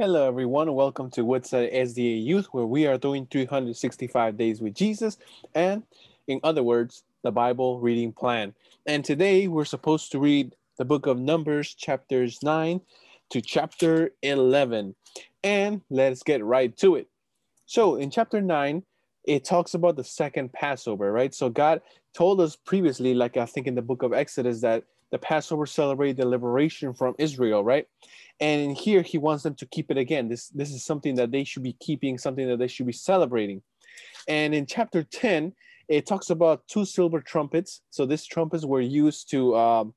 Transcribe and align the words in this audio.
Hello, 0.00 0.28
everyone. 0.28 0.72
Welcome 0.74 1.10
to 1.10 1.24
Woodside 1.24 1.72
SDA 1.72 2.24
Youth, 2.24 2.46
where 2.52 2.64
we 2.64 2.86
are 2.86 2.96
doing 2.96 3.26
365 3.32 4.36
days 4.36 4.60
with 4.60 4.74
Jesus, 4.74 5.18
and 5.56 5.82
in 6.28 6.38
other 6.44 6.62
words, 6.62 7.02
the 7.24 7.32
Bible 7.32 7.80
reading 7.80 8.12
plan. 8.12 8.54
And 8.86 9.04
today 9.04 9.48
we're 9.48 9.64
supposed 9.64 10.12
to 10.12 10.20
read 10.20 10.54
the 10.76 10.84
book 10.84 11.08
of 11.08 11.18
Numbers, 11.18 11.74
chapters 11.74 12.44
9 12.44 12.80
to 13.30 13.40
chapter 13.40 14.12
11. 14.22 14.94
And 15.42 15.80
let's 15.90 16.22
get 16.22 16.44
right 16.44 16.76
to 16.76 16.94
it. 16.94 17.08
So, 17.66 17.96
in 17.96 18.12
chapter 18.12 18.40
9, 18.40 18.84
it 19.24 19.44
talks 19.44 19.74
about 19.74 19.96
the 19.96 20.04
second 20.04 20.52
Passover, 20.52 21.10
right? 21.10 21.34
So, 21.34 21.50
God 21.50 21.82
told 22.18 22.40
us 22.40 22.56
previously, 22.56 23.14
like 23.14 23.36
I 23.36 23.46
think 23.46 23.68
in 23.68 23.76
the 23.76 23.88
book 23.90 24.02
of 24.02 24.12
Exodus, 24.12 24.60
that 24.62 24.82
the 25.12 25.18
Passover 25.18 25.66
celebrated 25.66 26.16
the 26.16 26.26
liberation 26.26 26.92
from 26.92 27.14
Israel, 27.16 27.62
right? 27.62 27.86
And 28.40 28.76
here, 28.76 29.02
he 29.02 29.18
wants 29.18 29.44
them 29.44 29.54
to 29.54 29.66
keep 29.66 29.88
it 29.92 29.96
again. 29.96 30.28
This, 30.28 30.48
this 30.48 30.72
is 30.72 30.84
something 30.84 31.14
that 31.14 31.30
they 31.30 31.44
should 31.44 31.62
be 31.62 31.74
keeping, 31.74 32.18
something 32.18 32.48
that 32.48 32.58
they 32.58 32.66
should 32.66 32.86
be 32.86 32.92
celebrating. 32.92 33.62
And 34.26 34.52
in 34.52 34.66
chapter 34.66 35.04
10, 35.04 35.52
it 35.88 36.06
talks 36.06 36.30
about 36.30 36.66
two 36.66 36.84
silver 36.84 37.20
trumpets. 37.20 37.82
So 37.90 38.04
these 38.04 38.26
trumpets 38.26 38.64
were 38.64 38.80
used 38.80 39.30
to, 39.30 39.56
um, 39.56 39.94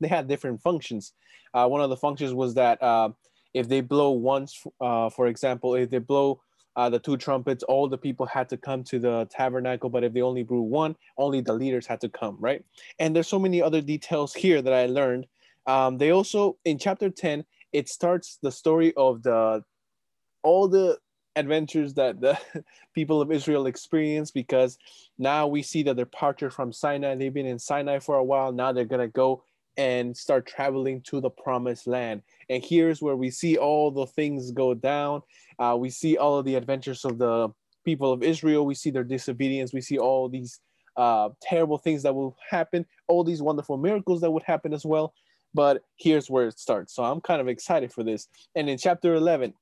they 0.00 0.08
had 0.08 0.26
different 0.26 0.60
functions. 0.60 1.12
Uh, 1.54 1.68
one 1.68 1.82
of 1.82 1.88
the 1.88 1.96
functions 1.96 2.34
was 2.34 2.54
that 2.54 2.82
uh, 2.82 3.10
if 3.54 3.68
they 3.68 3.80
blow 3.80 4.10
once, 4.10 4.60
uh, 4.80 5.08
for 5.08 5.28
example, 5.28 5.76
if 5.76 5.88
they 5.88 5.98
blow 5.98 6.40
uh, 6.76 6.90
the 6.90 6.98
two 6.98 7.16
trumpets, 7.16 7.62
all 7.64 7.88
the 7.88 7.98
people 7.98 8.26
had 8.26 8.48
to 8.48 8.56
come 8.56 8.82
to 8.84 8.98
the 8.98 9.28
tabernacle. 9.30 9.90
But 9.90 10.04
if 10.04 10.12
they 10.12 10.22
only 10.22 10.42
blew 10.42 10.62
one, 10.62 10.96
only 11.18 11.40
the 11.40 11.52
leaders 11.52 11.86
had 11.86 12.00
to 12.00 12.08
come, 12.08 12.36
right? 12.40 12.64
And 12.98 13.14
there's 13.14 13.28
so 13.28 13.38
many 13.38 13.62
other 13.62 13.80
details 13.80 14.34
here 14.34 14.60
that 14.62 14.72
I 14.72 14.86
learned. 14.86 15.26
Um, 15.66 15.98
they 15.98 16.10
also, 16.10 16.58
in 16.64 16.78
chapter 16.78 17.10
10, 17.10 17.44
it 17.72 17.88
starts 17.88 18.38
the 18.42 18.52
story 18.52 18.92
of 18.96 19.22
the 19.22 19.62
all 20.42 20.68
the 20.68 20.98
adventures 21.36 21.94
that 21.94 22.20
the 22.20 22.38
people 22.94 23.20
of 23.20 23.32
Israel 23.32 23.66
experience 23.66 24.30
because 24.30 24.78
now 25.18 25.46
we 25.46 25.62
see 25.62 25.82
the 25.82 25.94
departure 25.94 26.50
from 26.50 26.72
Sinai. 26.72 27.16
They've 27.16 27.34
been 27.34 27.46
in 27.46 27.58
Sinai 27.58 27.98
for 27.98 28.16
a 28.16 28.24
while. 28.24 28.52
Now 28.52 28.72
they're 28.72 28.84
gonna 28.84 29.08
go 29.08 29.42
and 29.76 30.16
start 30.16 30.46
traveling 30.46 31.00
to 31.02 31.20
the 31.20 31.30
promised 31.30 31.86
land. 31.86 32.22
And 32.48 32.64
here's 32.64 33.02
where 33.02 33.16
we 33.16 33.30
see 33.30 33.56
all 33.56 33.90
the 33.90 34.06
things 34.06 34.50
go 34.52 34.74
down. 34.74 35.22
Uh, 35.58 35.76
we 35.78 35.90
see 35.90 36.16
all 36.16 36.38
of 36.38 36.44
the 36.44 36.54
adventures 36.54 37.04
of 37.04 37.18
the 37.18 37.48
people 37.84 38.12
of 38.12 38.22
Israel. 38.22 38.66
We 38.66 38.74
see 38.74 38.90
their 38.90 39.04
disobedience. 39.04 39.72
We 39.72 39.80
see 39.80 39.98
all 39.98 40.28
these 40.28 40.60
uh, 40.96 41.30
terrible 41.42 41.78
things 41.78 42.02
that 42.04 42.14
will 42.14 42.36
happen, 42.48 42.86
all 43.08 43.24
these 43.24 43.42
wonderful 43.42 43.76
miracles 43.76 44.20
that 44.20 44.30
would 44.30 44.44
happen 44.44 44.72
as 44.72 44.84
well. 44.84 45.12
But 45.52 45.82
here's 45.96 46.30
where 46.30 46.48
it 46.48 46.58
starts. 46.58 46.94
So 46.94 47.04
I'm 47.04 47.20
kind 47.20 47.40
of 47.40 47.48
excited 47.48 47.92
for 47.92 48.02
this. 48.02 48.28
And 48.54 48.68
in 48.68 48.78
chapter 48.78 49.14
11, 49.14 49.54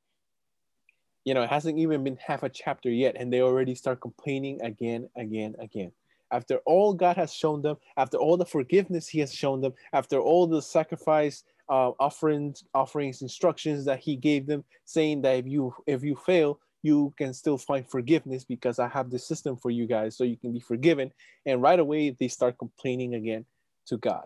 you 1.24 1.34
know, 1.34 1.42
it 1.42 1.50
hasn't 1.50 1.78
even 1.78 2.02
been 2.02 2.16
half 2.16 2.42
a 2.42 2.48
chapter 2.48 2.90
yet, 2.90 3.16
and 3.18 3.32
they 3.32 3.42
already 3.42 3.74
start 3.74 4.00
complaining 4.00 4.60
again, 4.62 5.08
again, 5.16 5.54
again 5.60 5.92
after 6.32 6.56
all 6.66 6.94
God 6.94 7.16
has 7.16 7.32
shown 7.32 7.62
them, 7.62 7.76
after 7.96 8.16
all 8.16 8.36
the 8.36 8.46
forgiveness 8.46 9.08
He 9.08 9.20
has 9.20 9.32
shown 9.32 9.60
them, 9.60 9.74
after 9.92 10.18
all 10.20 10.46
the 10.46 10.62
sacrifice 10.62 11.44
uh, 11.68 11.92
offerings, 12.00 12.64
offerings, 12.74 13.22
instructions 13.22 13.84
that 13.84 14.00
He 14.00 14.16
gave 14.16 14.46
them, 14.46 14.64
saying 14.84 15.22
that 15.22 15.38
if 15.38 15.46
you 15.46 15.74
if 15.86 16.02
you 16.02 16.16
fail, 16.16 16.58
you 16.82 17.14
can 17.16 17.32
still 17.32 17.58
find 17.58 17.88
forgiveness 17.88 18.44
because 18.44 18.78
I 18.78 18.88
have 18.88 19.10
this 19.10 19.26
system 19.26 19.56
for 19.56 19.70
you 19.70 19.86
guys, 19.86 20.16
so 20.16 20.24
you 20.24 20.36
can 20.36 20.52
be 20.52 20.60
forgiven. 20.60 21.12
And 21.46 21.62
right 21.62 21.78
away 21.78 22.10
they 22.10 22.28
start 22.28 22.58
complaining 22.58 23.14
again 23.14 23.44
to 23.86 23.96
God 23.98 24.24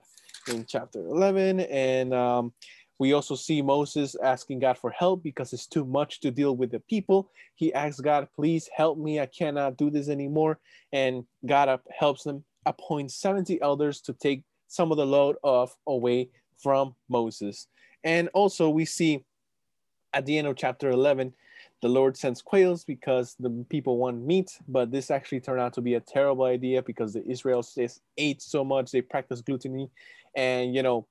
in 0.49 0.65
chapter 0.67 1.01
11, 1.01 1.61
and 1.61 2.15
um, 2.15 2.53
we 2.99 3.13
also 3.13 3.35
see 3.35 3.61
Moses 3.61 4.17
asking 4.23 4.61
God 4.61 4.79
for 4.79 4.91
help 4.91 5.23
because 5.23 5.53
it's 5.53 5.67
too 5.67 5.85
much 5.85 6.21
to 6.21 6.31
deal 6.31 6.57
with 6.57 6.71
the 6.71 6.81
people. 6.81 7.31
He 7.55 7.73
asks 7.75 8.01
God, 8.01 8.29
please 8.35 8.69
help 8.75 8.99
me. 8.99 9.21
I 9.21 9.27
cannot 9.27 9.77
do 9.77 9.91
this 9.91 10.09
anymore. 10.09 10.59
And 10.93 11.25
God 11.45 11.69
up 11.69 11.83
helps 11.97 12.25
them 12.25 12.45
appoint 12.65 13.13
70 13.13 13.61
elders 13.61 14.01
to 14.03 14.13
take 14.15 14.45
some 14.69 14.91
of 14.91 14.97
the 14.97 15.07
load 15.07 15.37
off 15.43 15.77
away 15.87 16.31
from 16.59 16.95
Moses. 17.09 17.69
And 18.03 18.29
also, 18.33 18.71
we 18.71 18.85
see 18.85 19.25
at 20.13 20.25
the 20.25 20.39
end 20.39 20.47
of 20.47 20.57
chapter 20.57 20.91
11, 20.91 21.35
the 21.83 21.89
Lord 21.89 22.17
sends 22.17 22.41
quails 22.41 22.85
because 22.85 23.37
the 23.39 23.51
people 23.69 23.99
want 23.99 24.25
meat, 24.25 24.59
but 24.67 24.91
this 24.91 25.11
actually 25.11 25.41
turned 25.41 25.61
out 25.61 25.75
to 25.75 25.83
be 25.83 25.95
a 25.95 26.01
terrible 26.01 26.45
idea 26.45 26.83
because 26.83 27.13
the 27.13 27.27
Israelites 27.29 28.01
ate 28.17 28.41
so 28.41 28.65
much, 28.65 28.91
they 28.91 29.03
practiced 29.03 29.45
gluttony, 29.45 29.91
and 30.35 30.75
you 30.75 30.83
know, 30.83 31.07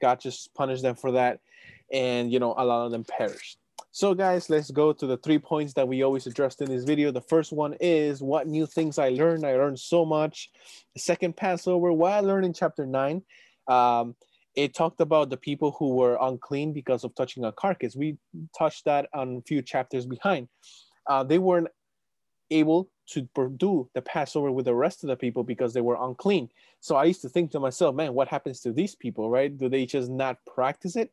God 0.00 0.20
just 0.20 0.54
punished 0.54 0.82
them 0.82 0.94
for 0.94 1.12
that, 1.12 1.40
and 1.92 2.32
you 2.32 2.38
know, 2.38 2.54
a 2.56 2.64
lot 2.64 2.86
of 2.86 2.92
them 2.92 3.04
perished. 3.04 3.58
So 3.92 4.14
guys, 4.14 4.50
let's 4.50 4.70
go 4.70 4.92
to 4.92 5.06
the 5.06 5.16
three 5.16 5.38
points 5.38 5.72
that 5.74 5.88
we 5.88 6.02
always 6.02 6.26
addressed 6.26 6.60
in 6.60 6.68
this 6.68 6.84
video. 6.84 7.10
The 7.10 7.22
first 7.22 7.50
one 7.50 7.74
is 7.80 8.22
what 8.22 8.46
new 8.46 8.66
things 8.66 8.98
I 8.98 9.08
learned. 9.08 9.46
I 9.46 9.56
learned 9.56 9.78
so 9.78 10.04
much. 10.04 10.50
The 10.94 11.00
second 11.00 11.36
Passover, 11.36 11.92
what 11.92 12.12
I 12.12 12.20
learned 12.20 12.44
in 12.44 12.52
chapter 12.52 12.84
nine. 12.84 13.22
Um, 13.68 14.14
it 14.54 14.74
talked 14.74 15.00
about 15.00 15.28
the 15.28 15.36
people 15.36 15.76
who 15.78 15.94
were 15.94 16.18
unclean 16.20 16.72
because 16.72 17.04
of 17.04 17.14
touching 17.14 17.44
a 17.44 17.52
carcass. 17.52 17.94
We 17.94 18.16
touched 18.56 18.86
that 18.86 19.08
on 19.12 19.36
a 19.36 19.42
few 19.42 19.60
chapters 19.62 20.06
behind. 20.06 20.48
Uh, 21.06 21.24
they 21.24 21.38
weren't 21.38 21.68
able 22.50 22.88
to 23.08 23.28
do 23.56 23.88
the 23.94 24.02
Passover 24.02 24.50
with 24.50 24.64
the 24.64 24.74
rest 24.74 25.04
of 25.04 25.08
the 25.08 25.16
people 25.16 25.44
because 25.44 25.72
they 25.72 25.80
were 25.80 25.96
unclean. 26.00 26.48
So 26.80 26.96
I 26.96 27.04
used 27.04 27.22
to 27.22 27.28
think 27.28 27.50
to 27.52 27.60
myself, 27.60 27.94
man, 27.94 28.14
what 28.14 28.28
happens 28.28 28.60
to 28.60 28.72
these 28.72 28.94
people, 28.94 29.30
right? 29.30 29.56
Do 29.56 29.68
they 29.68 29.86
just 29.86 30.10
not 30.10 30.38
practice 30.46 30.96
it 30.96 31.12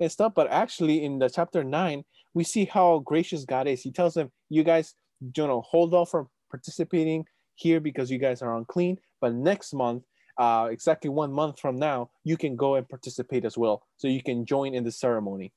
and 0.00 0.10
stuff? 0.10 0.32
But 0.34 0.50
actually, 0.50 1.04
in 1.04 1.18
the 1.18 1.28
chapter 1.28 1.64
nine, 1.64 2.04
we 2.34 2.44
see 2.44 2.64
how 2.64 3.00
gracious 3.00 3.44
God 3.44 3.66
is. 3.66 3.82
He 3.82 3.90
tells 3.90 4.14
them, 4.14 4.30
you 4.48 4.62
guys, 4.62 4.94
you 5.20 5.46
know, 5.46 5.62
hold 5.62 5.94
off 5.94 6.10
from 6.10 6.28
participating 6.50 7.26
here 7.56 7.80
because 7.80 8.10
you 8.10 8.18
guys 8.18 8.42
are 8.42 8.56
unclean. 8.56 8.98
But 9.20 9.34
next 9.34 9.72
month, 9.72 10.04
uh, 10.38 10.68
exactly 10.70 11.10
one 11.10 11.32
month 11.32 11.60
from 11.60 11.76
now, 11.76 12.10
you 12.24 12.36
can 12.36 12.56
go 12.56 12.74
and 12.74 12.88
participate 12.88 13.44
as 13.44 13.56
well. 13.56 13.86
So 13.96 14.08
you 14.08 14.22
can 14.22 14.44
join 14.44 14.74
in 14.74 14.84
the 14.84 14.92
ceremony. 14.92 15.52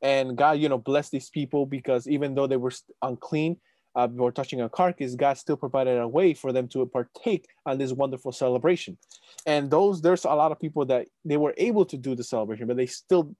And 0.00 0.36
God, 0.36 0.58
you 0.58 0.68
know, 0.68 0.78
bless 0.78 1.10
these 1.10 1.30
people 1.30 1.64
because 1.64 2.08
even 2.08 2.34
though 2.34 2.46
they 2.46 2.56
were 2.56 2.72
unclean, 3.02 3.58
uh, 3.94 4.06
before 4.06 4.32
touching 4.32 4.60
a 4.60 4.68
carcass, 4.68 5.14
God 5.14 5.34
still 5.34 5.56
provided 5.56 5.98
a 5.98 6.08
way 6.08 6.34
for 6.34 6.52
them 6.52 6.68
to 6.68 6.84
partake 6.86 7.46
on 7.66 7.78
this 7.78 7.92
wonderful 7.92 8.32
celebration. 8.32 8.96
And 9.46 9.70
those, 9.70 10.00
there's 10.00 10.24
a 10.24 10.28
lot 10.28 10.52
of 10.52 10.60
people 10.60 10.86
that 10.86 11.08
they 11.24 11.36
were 11.36 11.54
able 11.56 11.84
to 11.86 11.96
do 11.96 12.14
the 12.14 12.24
celebration, 12.24 12.66
but 12.66 12.76
they 12.76 12.86
still 12.86 13.34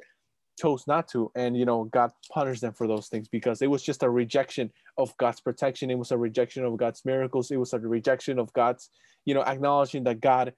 chose 0.61 0.87
not 0.87 1.09
to. 1.09 1.31
And, 1.35 1.57
you 1.57 1.65
know, 1.65 1.85
God 1.85 2.11
punished 2.31 2.61
them 2.61 2.75
for 2.75 2.87
those 2.87 3.09
things 3.09 3.29
because 3.29 3.63
it 3.63 3.71
was 3.71 3.83
just 3.83 4.03
a 4.03 4.11
rejection 4.11 4.71
of 4.99 5.17
God's 5.17 5.41
protection. 5.41 5.91
It 5.91 5.99
was 5.99 6.11
a 6.11 6.19
rejection 6.19 6.65
of 6.65 6.77
God's 6.77 7.05
miracles. 7.05 7.51
It 7.51 7.57
was 7.57 7.73
a 7.73 7.79
rejection 7.79 8.39
of 8.39 8.53
God's, 8.53 8.91
you 9.25 9.35
know, 9.35 9.43
acknowledging 9.43 10.05
that 10.05 10.21
God 10.21 10.53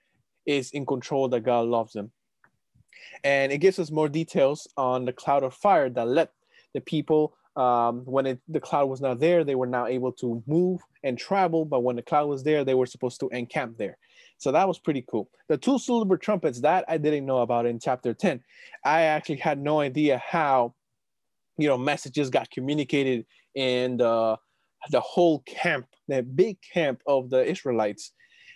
is 0.47 0.71
in 0.73 0.87
control, 0.87 1.29
that 1.29 1.41
God 1.41 1.67
loves 1.67 1.93
them. 1.93 2.11
And 3.23 3.53
it 3.53 3.59
gives 3.59 3.79
us 3.79 3.91
more 3.91 4.09
details 4.09 4.67
on 4.77 5.05
the 5.05 5.13
cloud 5.13 5.43
of 5.43 5.55
fire 5.55 5.89
that 5.91 6.09
led 6.09 6.29
the 6.75 6.81
people 6.81 7.37
um, 7.57 8.05
when 8.05 8.27
it, 8.27 8.41
the 8.49 8.61
cloud 8.61 8.87
was 8.87 9.01
not 9.01 9.21
there, 9.21 9.45
they 9.45 9.55
were 9.55 9.67
now 9.67 9.87
able 9.87 10.13
to 10.13 10.43
move 10.47 10.81
and 11.03 11.19
travel. 11.19 11.65
But 11.65 11.83
when 11.83 11.97
the 11.97 12.03
cloud 12.03 12.29
was 12.29 12.43
there, 12.43 12.65
they 12.65 12.75
were 12.75 12.87
supposed 12.87 13.21
to 13.21 13.29
encamp 13.29 13.79
there. 13.79 13.97
So 14.39 14.53
that 14.53 14.67
was 14.67 14.79
pretty 14.79 15.05
cool. 15.09 15.31
The 15.49 15.57
two 15.57 15.79
silver 15.79 16.17
trumpets 16.17 16.61
that 16.63 16.85
I 16.89 16.99
didn't 16.99 17.27
know 17.27 17.39
about 17.39 17.67
in 17.67 17.79
chapter 17.79 18.13
10. 18.13 18.43
I 18.85 19.03
actually 19.03 19.37
had 19.37 19.61
no 19.61 19.81
idea 19.81 20.19
how, 20.19 20.75
you 21.57 21.69
know, 21.69 21.79
messages 21.79 22.31
got 22.31 22.51
communicated 22.51 23.27
in 23.55 23.99
the, 23.99 24.37
the 24.91 25.01
whole 25.01 25.41
camp, 25.47 25.87
the 26.09 26.23
big 26.23 26.59
camp 26.73 27.01
of 27.07 27.31
the 27.31 27.49
Israelites, 27.49 28.13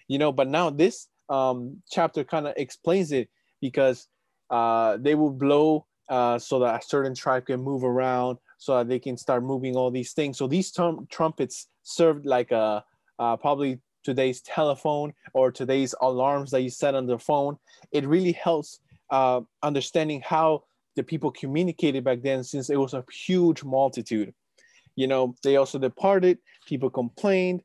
you 0.09 0.19
know, 0.19 0.33
but 0.33 0.49
now 0.49 0.71
this 0.71 1.07
um, 1.29 1.83
chapter 1.91 2.25
kind 2.25 2.47
of 2.47 2.55
explains 2.57 3.13
it 3.13 3.29
because 3.61 4.09
uh, 4.51 4.97
they 5.01 5.15
will 5.15 5.31
blow 5.31 5.87
uh, 6.09 6.39
so 6.39 6.59
that 6.61 6.83
a 6.83 6.87
certain 6.87 7.15
tribe 7.15 7.47
can 7.47 7.61
move 7.61 7.85
around 7.85 8.39
so 8.59 8.77
that 8.77 8.89
they 8.89 8.99
can 8.99 9.17
start 9.17 9.43
moving 9.43 9.77
all 9.77 9.91
these 9.91 10.13
things. 10.13 10.37
So 10.37 10.47
these 10.47 10.71
trum- 10.73 11.07
trumpets 11.11 11.69
served 11.83 12.27
like 12.27 12.51
a 12.51 12.85
uh, 13.19 13.37
probably 13.37 13.81
today's 14.05 14.41
telephone 14.41 15.13
or 15.35 15.51
today's 15.51 15.95
alarms 16.01 16.51
that 16.51 16.63
you 16.63 16.71
set 16.71 16.95
on 16.95 17.07
the 17.07 17.19
phone. 17.19 17.57
It 17.93 18.07
really 18.07 18.33
helps 18.33 18.81
uh, 19.11 19.41
understanding 19.63 20.23
how 20.25 20.65
the 20.97 21.03
people 21.03 21.31
communicated 21.31 22.05
back 22.05 22.23
then, 22.23 22.43
since 22.43 22.71
it 22.71 22.77
was 22.77 22.95
a 22.95 23.05
huge 23.13 23.63
multitude. 23.65 24.35
You 24.97 25.07
know, 25.07 25.35
they 25.45 25.57
also 25.57 25.79
departed. 25.79 26.39
People 26.67 26.91
complained. 26.91 27.63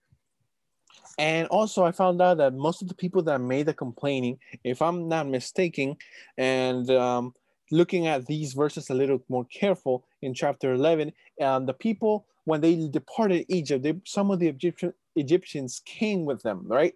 And 1.17 1.47
also, 1.47 1.83
I 1.83 1.91
found 1.91 2.21
out 2.21 2.37
that 2.37 2.53
most 2.53 2.81
of 2.81 2.87
the 2.87 2.95
people 2.95 3.23
that 3.23 3.39
made 3.39 3.65
the 3.65 3.73
complaining, 3.73 4.39
if 4.63 4.81
I'm 4.81 5.07
not 5.07 5.27
mistaken, 5.27 5.97
and 6.37 6.89
um, 6.91 7.33
looking 7.71 8.07
at 8.07 8.25
these 8.25 8.53
verses 8.53 8.89
a 8.89 8.93
little 8.93 9.19
more 9.29 9.45
careful 9.45 10.05
in 10.23 10.33
chapter 10.33 10.73
11, 10.73 11.13
And 11.39 11.67
the 11.67 11.73
people, 11.73 12.25
when 12.45 12.61
they 12.61 12.87
departed 12.87 13.45
Egypt, 13.49 13.83
they, 13.83 13.99
some 14.05 14.31
of 14.31 14.39
the 14.39 14.47
Egyptian, 14.47 14.93
Egyptians 15.15 15.81
came 15.85 16.25
with 16.25 16.41
them, 16.41 16.63
right? 16.65 16.93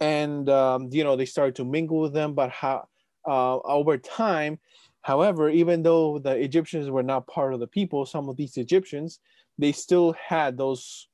And, 0.00 0.48
um, 0.48 0.88
you 0.92 1.02
know, 1.04 1.16
they 1.16 1.26
started 1.26 1.56
to 1.56 1.64
mingle 1.64 2.00
with 2.00 2.12
them, 2.12 2.34
but 2.34 2.50
how, 2.50 2.88
uh, 3.26 3.58
over 3.58 3.98
time, 3.98 4.58
However, 5.06 5.48
even 5.48 5.84
though 5.84 6.18
the 6.18 6.32
Egyptians 6.32 6.90
were 6.90 7.04
not 7.04 7.28
part 7.28 7.54
of 7.54 7.60
the 7.60 7.68
people, 7.68 8.04
some 8.06 8.28
of 8.28 8.36
these 8.36 8.56
Egyptians, 8.56 9.20
they 9.56 9.70
still 9.70 10.14
had 10.14 10.58
those, 10.58 11.06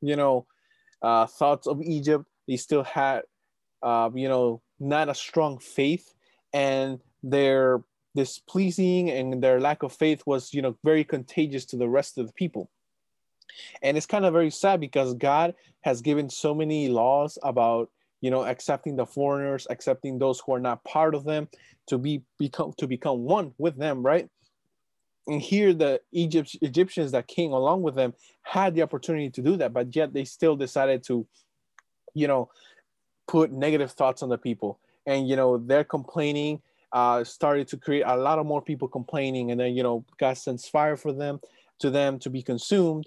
you 0.00 0.16
know, 0.16 0.46
uh, 1.02 1.26
thoughts 1.26 1.66
of 1.66 1.82
Egypt. 1.82 2.24
They 2.48 2.56
still 2.56 2.82
had, 2.82 3.24
uh, 3.82 4.08
you 4.14 4.26
know, 4.26 4.62
not 4.80 5.10
a 5.10 5.14
strong 5.14 5.58
faith, 5.58 6.14
and 6.54 6.98
their 7.22 7.82
displeasing 8.14 9.10
and 9.10 9.42
their 9.42 9.60
lack 9.60 9.82
of 9.82 9.92
faith 9.92 10.22
was, 10.26 10.54
you 10.54 10.62
know, 10.62 10.76
very 10.84 11.04
contagious 11.04 11.64
to 11.66 11.76
the 11.76 11.88
rest 11.88 12.18
of 12.18 12.26
the 12.26 12.32
people. 12.32 12.70
And 13.82 13.96
it's 13.96 14.06
kind 14.06 14.24
of 14.24 14.32
very 14.32 14.50
sad 14.50 14.80
because 14.80 15.14
God 15.14 15.54
has 15.82 16.00
given 16.00 16.30
so 16.30 16.54
many 16.54 16.88
laws 16.88 17.38
about 17.42 17.90
you 18.24 18.30
know 18.30 18.42
accepting 18.42 18.96
the 18.96 19.04
foreigners 19.04 19.66
accepting 19.68 20.18
those 20.18 20.40
who 20.40 20.54
are 20.54 20.60
not 20.60 20.82
part 20.82 21.14
of 21.14 21.24
them 21.24 21.46
to 21.88 21.98
be 21.98 22.22
become 22.38 22.72
to 22.78 22.86
become 22.86 23.18
one 23.18 23.52
with 23.58 23.76
them 23.76 24.02
right 24.02 24.30
and 25.26 25.42
here 25.42 25.74
the 25.74 26.00
Egypt, 26.10 26.56
egyptians 26.62 27.12
that 27.12 27.28
came 27.28 27.52
along 27.52 27.82
with 27.82 27.94
them 27.94 28.14
had 28.42 28.74
the 28.74 28.80
opportunity 28.80 29.28
to 29.28 29.42
do 29.42 29.56
that 29.58 29.74
but 29.74 29.94
yet 29.94 30.14
they 30.14 30.24
still 30.24 30.56
decided 30.56 31.04
to 31.04 31.26
you 32.14 32.26
know 32.26 32.48
put 33.28 33.52
negative 33.52 33.92
thoughts 33.92 34.22
on 34.22 34.30
the 34.30 34.38
people 34.38 34.80
and 35.04 35.28
you 35.28 35.36
know 35.36 35.58
they're 35.58 35.84
complaining 35.84 36.62
uh, 36.94 37.22
started 37.24 37.68
to 37.68 37.76
create 37.76 38.04
a 38.06 38.16
lot 38.16 38.38
of 38.38 38.46
more 38.46 38.62
people 38.62 38.88
complaining 38.88 39.50
and 39.50 39.60
then 39.60 39.74
you 39.74 39.82
know 39.82 40.04
god 40.18 40.34
sends 40.34 40.66
fire 40.66 40.96
for 40.96 41.12
them 41.12 41.40
to 41.78 41.90
them 41.90 42.18
to 42.18 42.30
be 42.30 42.42
consumed 42.42 43.06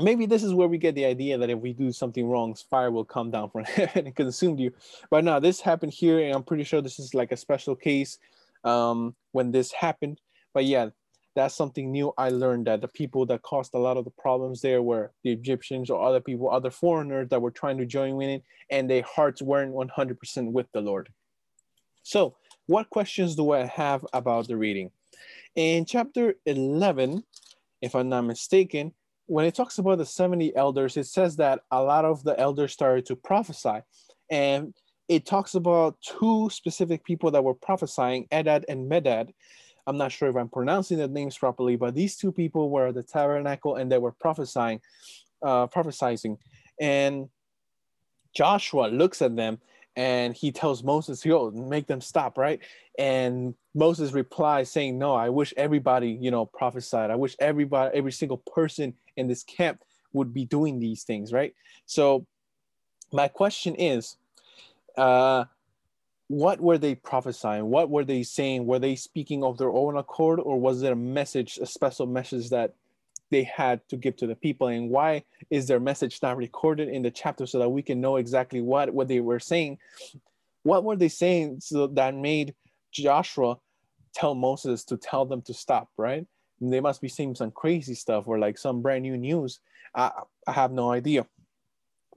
maybe 0.00 0.26
this 0.26 0.42
is 0.42 0.52
where 0.52 0.68
we 0.68 0.78
get 0.78 0.94
the 0.94 1.04
idea 1.04 1.38
that 1.38 1.50
if 1.50 1.58
we 1.58 1.72
do 1.72 1.92
something 1.92 2.28
wrong, 2.28 2.54
fire 2.54 2.90
will 2.90 3.04
come 3.04 3.30
down 3.30 3.50
from 3.50 3.64
heaven 3.64 4.06
and 4.06 4.16
consume 4.16 4.58
you. 4.58 4.72
But 5.10 5.24
no, 5.24 5.40
this 5.40 5.60
happened 5.60 5.92
here, 5.92 6.20
and 6.20 6.34
I'm 6.34 6.42
pretty 6.42 6.64
sure 6.64 6.80
this 6.80 6.98
is 6.98 7.14
like 7.14 7.32
a 7.32 7.36
special 7.36 7.74
case 7.74 8.18
um, 8.64 9.14
when 9.32 9.50
this 9.50 9.72
happened. 9.72 10.20
But 10.52 10.64
yeah, 10.64 10.90
that's 11.34 11.54
something 11.54 11.92
new 11.92 12.12
I 12.16 12.30
learned 12.30 12.66
that 12.66 12.80
the 12.80 12.88
people 12.88 13.26
that 13.26 13.42
caused 13.42 13.74
a 13.74 13.78
lot 13.78 13.96
of 13.96 14.04
the 14.04 14.10
problems 14.10 14.62
there 14.62 14.82
were 14.82 15.12
the 15.22 15.32
Egyptians 15.32 15.90
or 15.90 16.02
other 16.02 16.20
people, 16.20 16.50
other 16.50 16.70
foreigners 16.70 17.28
that 17.28 17.42
were 17.42 17.50
trying 17.50 17.78
to 17.78 17.86
join 17.86 18.20
in, 18.22 18.42
and 18.70 18.88
their 18.88 19.02
hearts 19.02 19.42
weren't 19.42 19.74
100% 19.74 20.52
with 20.52 20.66
the 20.72 20.80
Lord. 20.80 21.10
So, 22.02 22.36
what 22.66 22.90
questions 22.90 23.36
do 23.36 23.52
I 23.52 23.64
have 23.66 24.04
about 24.12 24.48
the 24.48 24.56
reading? 24.56 24.90
In 25.54 25.84
chapter 25.84 26.34
11, 26.44 27.24
if 27.80 27.94
I'm 27.94 28.08
not 28.08 28.22
mistaken, 28.22 28.92
when 29.26 29.46
it 29.46 29.54
talks 29.54 29.78
about 29.78 29.98
the 29.98 30.06
70 30.06 30.54
elders, 30.54 30.96
it 30.96 31.06
says 31.06 31.36
that 31.36 31.60
a 31.70 31.82
lot 31.82 32.04
of 32.04 32.22
the 32.22 32.38
elders 32.38 32.72
started 32.72 33.06
to 33.06 33.16
prophesy. 33.16 33.80
And 34.30 34.74
it 35.08 35.24
talks 35.24 35.54
about 35.54 35.96
two 36.00 36.48
specific 36.50 37.04
people 37.04 37.30
that 37.30 37.42
were 37.42 37.54
prophesying, 37.54 38.26
Edad 38.32 38.64
and 38.68 38.90
Medad. 38.90 39.30
I'm 39.86 39.96
not 39.96 40.10
sure 40.10 40.28
if 40.28 40.36
I'm 40.36 40.48
pronouncing 40.48 40.98
the 40.98 41.08
names 41.08 41.38
properly, 41.38 41.76
but 41.76 41.94
these 41.94 42.16
two 42.16 42.32
people 42.32 42.70
were 42.70 42.88
at 42.88 42.94
the 42.94 43.04
tabernacle 43.04 43.76
and 43.76 43.90
they 43.90 43.98
were 43.98 44.12
prophesying, 44.12 44.80
uh, 45.42 45.68
prophesying. 45.68 46.38
And 46.80 47.28
Joshua 48.34 48.88
looks 48.88 49.22
at 49.22 49.36
them 49.36 49.58
and 49.96 50.34
he 50.34 50.52
tells 50.52 50.82
Moses, 50.82 51.24
"Yo, 51.24 51.50
make 51.50 51.86
them 51.86 52.00
stop!" 52.00 52.38
Right? 52.38 52.60
And 52.98 53.54
Moses 53.74 54.12
replies, 54.12 54.70
saying, 54.70 54.98
"No, 54.98 55.14
I 55.14 55.30
wish 55.30 55.54
everybody, 55.56 56.10
you 56.10 56.30
know, 56.30 56.46
prophesied. 56.46 57.10
I 57.10 57.16
wish 57.16 57.34
everybody, 57.38 57.96
every 57.96 58.12
single 58.12 58.38
person 58.38 58.94
in 59.16 59.26
this 59.26 59.42
camp 59.42 59.82
would 60.12 60.32
be 60.32 60.44
doing 60.44 60.78
these 60.78 61.04
things." 61.04 61.32
Right? 61.32 61.54
So, 61.86 62.26
my 63.12 63.28
question 63.28 63.74
is, 63.76 64.16
uh, 64.96 65.44
what 66.28 66.60
were 66.60 66.78
they 66.78 66.94
prophesying? 66.94 67.66
What 67.66 67.88
were 67.88 68.04
they 68.04 68.22
saying? 68.22 68.66
Were 68.66 68.78
they 68.78 68.96
speaking 68.96 69.44
of 69.44 69.58
their 69.58 69.70
own 69.70 69.96
accord, 69.96 70.40
or 70.40 70.58
was 70.58 70.82
it 70.82 70.92
a 70.92 70.96
message, 70.96 71.58
a 71.58 71.66
special 71.66 72.06
message 72.06 72.50
that 72.50 72.74
they 73.30 73.44
had 73.44 73.80
to 73.88 73.96
give 73.96 74.16
to 74.16 74.26
the 74.26 74.36
people 74.36 74.68
and 74.68 74.90
why 74.90 75.24
is 75.50 75.66
their 75.66 75.80
message 75.80 76.20
not 76.22 76.36
recorded 76.36 76.88
in 76.88 77.02
the 77.02 77.10
chapter 77.10 77.46
so 77.46 77.58
that 77.58 77.68
we 77.68 77.82
can 77.82 78.00
know 78.00 78.16
exactly 78.16 78.60
what 78.60 78.92
what 78.92 79.08
they 79.08 79.20
were 79.20 79.40
saying? 79.40 79.78
What 80.62 80.84
were 80.84 80.96
they 80.96 81.08
saying 81.08 81.60
so 81.60 81.86
that 81.88 82.14
made 82.14 82.54
joshua 82.92 83.58
tell 84.14 84.34
moses 84.34 84.84
to 84.84 84.96
tell 84.96 85.24
them 85.24 85.42
to 85.42 85.54
stop 85.54 85.88
right? 85.96 86.26
And 86.60 86.72
they 86.72 86.80
must 86.80 87.00
be 87.00 87.08
saying 87.08 87.34
some 87.34 87.50
crazy 87.50 87.94
stuff 87.94 88.26
or 88.26 88.38
like 88.38 88.56
some 88.56 88.80
brand 88.80 89.02
new 89.02 89.16
news. 89.16 89.60
I, 89.94 90.10
I 90.46 90.52
have 90.52 90.72
no 90.72 90.90
idea. 90.90 91.26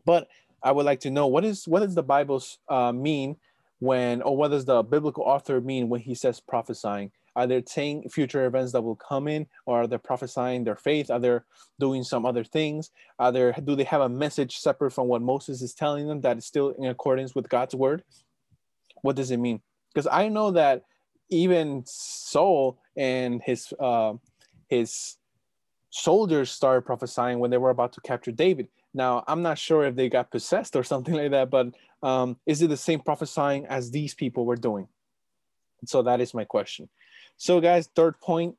But 0.06 0.28
i 0.62 0.72
would 0.72 0.86
like 0.86 1.00
to 1.00 1.10
know 1.10 1.28
what 1.28 1.46
is 1.46 1.68
what 1.68 1.80
does 1.82 1.96
the 1.96 2.04
bible 2.04 2.44
uh, 2.68 2.92
mean 2.92 3.38
when 3.80 4.22
or 4.22 4.36
what 4.36 4.52
does 4.52 4.66
the 4.66 4.84
biblical 4.84 5.24
author 5.24 5.62
mean 5.62 5.90
when 5.90 6.02
he 6.02 6.14
says 6.14 6.40
prophesying 6.40 7.12
are 7.40 7.48
they 7.48 7.64
saying 7.66 8.10
future 8.10 8.46
events 8.46 8.74
that 8.74 8.82
will 8.82 8.98
come 8.98 9.30
in, 9.30 9.48
or 9.66 9.84
are 9.84 9.88
they 9.88 9.98
prophesying 9.98 10.66
their 10.66 10.76
faith? 10.76 11.10
Are 11.10 11.20
they 11.20 11.38
doing 11.80 12.04
some 12.04 12.26
other 12.26 12.44
things? 12.44 12.92
Are 13.18 13.32
there 13.32 13.54
do 13.64 13.78
they 13.78 13.86
have 13.86 14.02
a 14.02 14.10
message 14.10 14.58
separate 14.58 14.92
from 14.92 15.08
what 15.08 15.22
Moses 15.22 15.62
is 15.62 15.74
telling 15.74 16.06
them 16.10 16.20
that 16.22 16.38
is 16.38 16.46
still 16.46 16.72
in 16.72 16.88
accordance 16.88 17.34
with 17.34 17.48
God's 17.48 17.74
word? 17.74 18.04
What 19.04 19.16
does 19.16 19.32
it 19.32 19.38
mean? 19.38 19.62
Because 19.94 20.06
I 20.12 20.28
know 20.28 20.52
that 20.52 20.84
even 21.30 21.84
Saul 21.86 22.78
and 22.98 23.42
his 23.42 23.74
uh, 23.80 24.16
his 24.68 25.16
soldiers 25.92 26.52
started 26.52 26.82
prophesying 26.82 27.40
when 27.40 27.52
they 27.52 27.58
were 27.58 27.70
about 27.70 27.94
to 27.94 28.02
capture 28.02 28.34
David. 28.34 28.68
Now, 28.94 29.24
I'm 29.30 29.44
not 29.44 29.58
sure 29.58 29.86
if 29.86 29.96
they 29.96 30.10
got 30.10 30.30
possessed 30.30 30.76
or 30.76 30.84
something 30.92 31.14
like 31.14 31.32
that, 31.32 31.50
but 31.50 31.68
um, 32.04 32.36
is 32.46 32.62
it 32.62 32.68
the 32.68 32.76
same 32.76 33.00
prophesying 33.00 33.66
as 33.68 33.92
these 33.92 34.14
people 34.14 34.46
were 34.46 34.58
doing? 34.58 34.90
So 35.86 36.02
that 36.04 36.20
is 36.20 36.34
my 36.34 36.44
question. 36.44 36.90
So, 37.40 37.62
guys, 37.62 37.88
third 37.96 38.20
point 38.20 38.58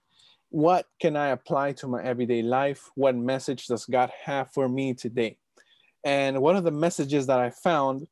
what 0.49 0.87
can 1.01 1.15
I 1.15 1.29
apply 1.29 1.73
to 1.75 1.87
my 1.87 2.03
everyday 2.03 2.41
life? 2.41 2.91
What 2.95 3.15
message 3.15 3.67
does 3.67 3.85
God 3.85 4.11
have 4.25 4.51
for 4.53 4.71
me 4.71 4.95
today? 4.95 5.37
And 6.03 6.41
one 6.41 6.57
of 6.57 6.65
the 6.65 6.71
messages 6.71 7.27
that 7.27 7.39
I 7.39 7.51
found 7.51 8.09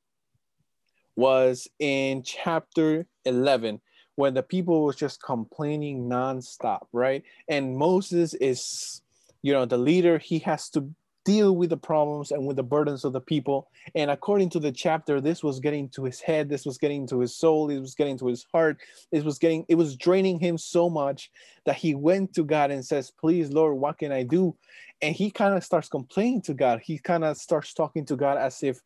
was 1.16 1.68
in 1.78 2.22
chapter 2.22 3.06
11 3.24 3.80
when 4.16 4.34
the 4.34 4.42
people 4.42 4.84
was 4.84 4.94
just 4.94 5.22
complaining 5.22 6.06
nonstop, 6.06 6.86
right? 6.92 7.24
And 7.48 7.74
Moses 7.74 8.34
is, 8.34 9.00
you 9.40 9.54
know, 9.54 9.64
the 9.64 9.78
leader, 9.78 10.18
he 10.18 10.38
has 10.40 10.68
to 10.70 10.90
deal 11.28 11.54
with 11.54 11.68
the 11.68 11.76
problems 11.76 12.32
and 12.32 12.46
with 12.46 12.56
the 12.56 12.62
burdens 12.62 13.04
of 13.04 13.12
the 13.12 13.20
people. 13.20 13.68
And 13.94 14.10
according 14.10 14.48
to 14.50 14.58
the 14.58 14.72
chapter, 14.72 15.20
this 15.20 15.42
was 15.42 15.60
getting 15.60 15.90
to 15.90 16.04
his 16.04 16.22
head, 16.22 16.48
this 16.48 16.64
was 16.64 16.78
getting 16.78 17.06
to 17.08 17.20
his 17.20 17.36
soul, 17.36 17.68
it 17.68 17.78
was 17.78 17.94
getting 17.94 18.18
to 18.20 18.28
his 18.28 18.46
heart, 18.50 18.78
it 19.12 19.22
was 19.22 19.38
getting, 19.38 19.66
it 19.68 19.74
was 19.74 19.94
draining 19.94 20.38
him 20.38 20.56
so 20.56 20.88
much 20.88 21.30
that 21.66 21.76
he 21.76 21.94
went 21.94 22.32
to 22.36 22.44
God 22.44 22.70
and 22.70 22.82
says, 22.82 23.10
Please, 23.10 23.50
Lord, 23.50 23.76
what 23.76 23.98
can 23.98 24.10
I 24.10 24.22
do? 24.22 24.56
And 25.02 25.14
he 25.14 25.30
kind 25.30 25.54
of 25.54 25.62
starts 25.62 25.90
complaining 25.90 26.40
to 26.42 26.54
God. 26.54 26.80
He 26.82 26.96
kind 26.96 27.24
of 27.24 27.36
starts 27.36 27.74
talking 27.74 28.06
to 28.06 28.16
God 28.16 28.38
as 28.38 28.62
if 28.62 28.80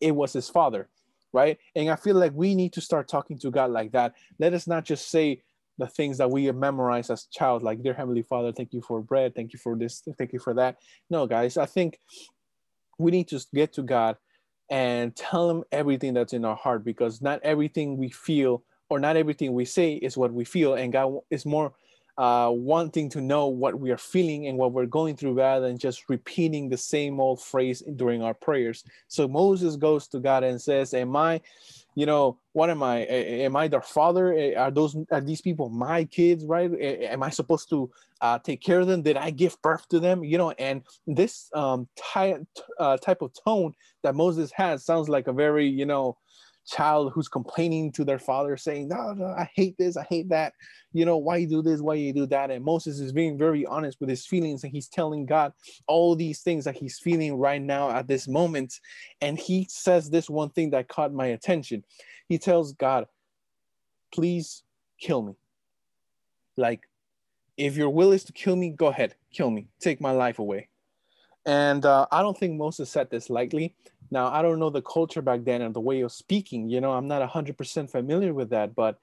it 0.00 0.14
was 0.14 0.32
his 0.32 0.48
father, 0.48 0.88
right? 1.32 1.58
And 1.74 1.90
I 1.90 1.96
feel 1.96 2.14
like 2.14 2.32
we 2.36 2.54
need 2.54 2.72
to 2.74 2.80
start 2.80 3.08
talking 3.08 3.36
to 3.40 3.50
God 3.50 3.72
like 3.72 3.90
that. 3.92 4.14
Let 4.38 4.54
us 4.54 4.68
not 4.68 4.84
just 4.84 5.10
say, 5.10 5.42
the 5.80 5.88
things 5.88 6.18
that 6.18 6.30
we 6.30 6.50
memorize 6.52 7.10
as 7.10 7.24
child, 7.24 7.62
like 7.62 7.82
dear 7.82 7.94
Heavenly 7.94 8.22
Father, 8.22 8.52
thank 8.52 8.72
you 8.72 8.80
for 8.80 9.00
bread, 9.00 9.34
thank 9.34 9.52
you 9.52 9.58
for 9.58 9.76
this, 9.76 10.02
thank 10.16 10.32
you 10.32 10.38
for 10.38 10.54
that. 10.54 10.76
No, 11.08 11.26
guys, 11.26 11.56
I 11.56 11.66
think 11.66 11.98
we 12.98 13.10
need 13.10 13.28
to 13.28 13.40
get 13.52 13.72
to 13.74 13.82
God 13.82 14.16
and 14.70 15.14
tell 15.16 15.50
him 15.50 15.64
everything 15.72 16.14
that's 16.14 16.32
in 16.32 16.44
our 16.44 16.54
heart 16.54 16.84
because 16.84 17.20
not 17.20 17.40
everything 17.42 17.96
we 17.96 18.08
feel 18.08 18.62
or 18.88 19.00
not 19.00 19.16
everything 19.16 19.52
we 19.52 19.64
say 19.64 19.94
is 19.94 20.16
what 20.16 20.32
we 20.32 20.44
feel 20.44 20.74
and 20.74 20.92
god 20.92 21.18
is 21.30 21.44
more 21.44 21.72
uh, 22.18 22.50
wanting 22.52 23.08
to 23.08 23.20
know 23.20 23.46
what 23.46 23.78
we 23.78 23.90
are 23.90 23.96
feeling 23.96 24.46
and 24.46 24.58
what 24.58 24.72
we're 24.72 24.84
going 24.84 25.16
through 25.16 25.32
rather 25.32 25.66
than 25.66 25.78
just 25.78 26.10
repeating 26.10 26.68
the 26.68 26.76
same 26.76 27.18
old 27.18 27.40
phrase 27.40 27.82
during 27.96 28.22
our 28.22 28.34
prayers 28.34 28.84
so 29.08 29.26
moses 29.26 29.76
goes 29.76 30.06
to 30.06 30.20
god 30.20 30.44
and 30.44 30.60
says 30.60 30.94
am 30.94 31.16
i 31.16 31.40
you 31.94 32.06
know, 32.06 32.38
what 32.52 32.70
am 32.70 32.82
I? 32.82 33.00
Am 33.00 33.56
I 33.56 33.68
their 33.68 33.82
father? 33.82 34.54
Are 34.56 34.70
those 34.70 34.96
are 35.10 35.20
these 35.20 35.40
people 35.40 35.68
my 35.68 36.04
kids? 36.04 36.44
Right? 36.44 36.70
Am 36.80 37.22
I 37.22 37.30
supposed 37.30 37.68
to 37.70 37.90
uh, 38.20 38.38
take 38.38 38.60
care 38.60 38.80
of 38.80 38.86
them? 38.86 39.02
Did 39.02 39.16
I 39.16 39.30
give 39.30 39.60
birth 39.62 39.88
to 39.88 40.00
them? 40.00 40.24
You 40.24 40.38
know, 40.38 40.50
and 40.52 40.82
this 41.06 41.50
um, 41.54 41.88
ty- 41.96 42.38
uh, 42.78 42.96
type 42.96 43.22
of 43.22 43.32
tone 43.44 43.74
that 44.02 44.14
Moses 44.14 44.50
has 44.52 44.84
sounds 44.84 45.08
like 45.08 45.26
a 45.26 45.32
very 45.32 45.66
you 45.66 45.86
know 45.86 46.16
child 46.70 47.12
who's 47.12 47.28
complaining 47.28 47.90
to 47.92 48.04
their 48.04 48.18
father 48.18 48.56
saying 48.56 48.88
no, 48.88 49.12
no 49.12 49.26
i 49.26 49.48
hate 49.54 49.76
this 49.78 49.96
i 49.96 50.04
hate 50.04 50.28
that. 50.28 50.54
You 50.92 51.04
know 51.04 51.18
why 51.18 51.36
you 51.36 51.48
do 51.48 51.62
this 51.62 51.80
why 51.80 51.94
you 51.94 52.12
do 52.12 52.26
that? 52.26 52.50
And 52.50 52.64
moses 52.64 53.00
is 53.00 53.12
being 53.12 53.36
very 53.36 53.66
honest 53.66 54.00
with 54.00 54.08
his 54.08 54.26
feelings 54.26 54.64
and 54.64 54.72
he's 54.72 54.88
telling 54.88 55.26
god 55.26 55.52
all 55.86 56.16
these 56.16 56.40
things 56.40 56.64
that 56.64 56.76
he's 56.76 56.98
feeling 56.98 57.34
right 57.36 57.60
now 57.60 57.90
at 57.90 58.08
this 58.08 58.26
moment. 58.26 58.80
And 59.20 59.38
he 59.38 59.66
says 59.68 60.08
this 60.08 60.30
one 60.30 60.50
thing 60.50 60.70
that 60.70 60.88
caught 60.88 61.12
my 61.12 61.26
attention. 61.26 61.84
He 62.28 62.38
tells 62.38 62.72
god 62.72 63.06
please 64.12 64.62
kill 65.00 65.22
me. 65.22 65.34
Like 66.56 66.88
if 67.56 67.76
your 67.76 67.90
will 67.90 68.12
is 68.12 68.24
to 68.24 68.32
kill 68.32 68.56
me 68.56 68.70
go 68.70 68.86
ahead 68.86 69.14
kill 69.32 69.50
me. 69.50 69.68
Take 69.80 70.00
my 70.00 70.12
life 70.12 70.38
away 70.38 70.69
And 71.46 71.84
uh, 71.86 72.06
I 72.12 72.22
don't 72.22 72.36
think 72.36 72.58
Moses 72.58 72.90
said 72.90 73.10
this 73.10 73.30
lightly. 73.30 73.74
Now, 74.10 74.26
I 74.26 74.42
don't 74.42 74.58
know 74.58 74.70
the 74.70 74.82
culture 74.82 75.22
back 75.22 75.44
then 75.44 75.62
and 75.62 75.74
the 75.74 75.80
way 75.80 76.00
of 76.00 76.12
speaking. 76.12 76.68
You 76.68 76.80
know, 76.80 76.92
I'm 76.92 77.06
not 77.06 77.28
100% 77.28 77.90
familiar 77.90 78.34
with 78.34 78.50
that, 78.50 78.74
but, 78.74 78.98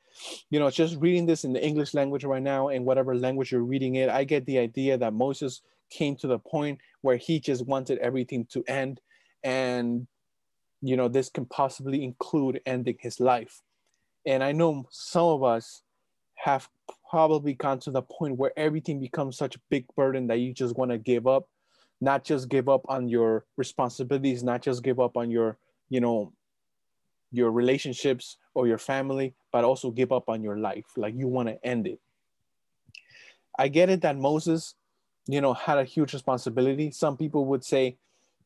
you 0.49 0.59
know, 0.59 0.69
just 0.69 0.97
reading 0.97 1.25
this 1.25 1.45
in 1.45 1.53
the 1.53 1.65
English 1.65 1.93
language 1.93 2.25
right 2.25 2.43
now, 2.43 2.67
in 2.69 2.83
whatever 2.83 3.15
language 3.15 3.51
you're 3.51 3.61
reading 3.61 3.95
it, 3.95 4.09
I 4.09 4.25
get 4.25 4.45
the 4.45 4.59
idea 4.59 4.97
that 4.97 5.13
Moses 5.13 5.61
came 5.89 6.17
to 6.17 6.27
the 6.27 6.39
point 6.39 6.79
where 7.01 7.15
he 7.15 7.39
just 7.39 7.65
wanted 7.65 7.99
everything 7.99 8.45
to 8.51 8.63
end. 8.67 8.99
And, 9.43 10.07
you 10.81 10.97
know, 10.97 11.07
this 11.07 11.29
can 11.29 11.45
possibly 11.45 12.03
include 12.03 12.61
ending 12.65 12.97
his 12.99 13.21
life. 13.21 13.61
And 14.25 14.43
I 14.43 14.51
know 14.51 14.87
some 14.91 15.25
of 15.25 15.43
us 15.43 15.83
have 16.35 16.69
probably 17.09 17.53
gone 17.53 17.79
to 17.79 17.91
the 17.91 18.01
point 18.01 18.35
where 18.35 18.51
everything 18.57 18.99
becomes 18.99 19.37
such 19.37 19.55
a 19.55 19.61
big 19.69 19.85
burden 19.95 20.27
that 20.27 20.39
you 20.39 20.53
just 20.53 20.75
want 20.75 20.91
to 20.91 20.97
give 20.97 21.25
up 21.25 21.47
not 21.99 22.23
just 22.23 22.49
give 22.49 22.69
up 22.69 22.81
on 22.87 23.07
your 23.07 23.45
responsibilities, 23.55 24.43
not 24.43 24.61
just 24.61 24.83
give 24.83 24.99
up 24.99 25.17
on 25.17 25.31
your, 25.31 25.57
you 25.89 25.99
know, 25.99 26.33
your 27.31 27.51
relationships 27.51 28.37
or 28.53 28.67
your 28.67 28.77
family, 28.77 29.33
but 29.51 29.63
also 29.63 29.91
give 29.91 30.11
up 30.11 30.29
on 30.29 30.43
your 30.43 30.57
life. 30.57 30.85
Like 30.95 31.15
you 31.17 31.27
want 31.27 31.49
to 31.49 31.65
end 31.65 31.87
it. 31.87 31.99
I 33.57 33.67
get 33.67 33.89
it 33.89 34.01
that 34.01 34.17
Moses, 34.17 34.75
you 35.27 35.41
know, 35.41 35.53
had 35.53 35.77
a 35.77 35.83
huge 35.83 36.13
responsibility. 36.13 36.91
Some 36.91 37.17
people 37.17 37.45
would 37.47 37.63
say, 37.63 37.97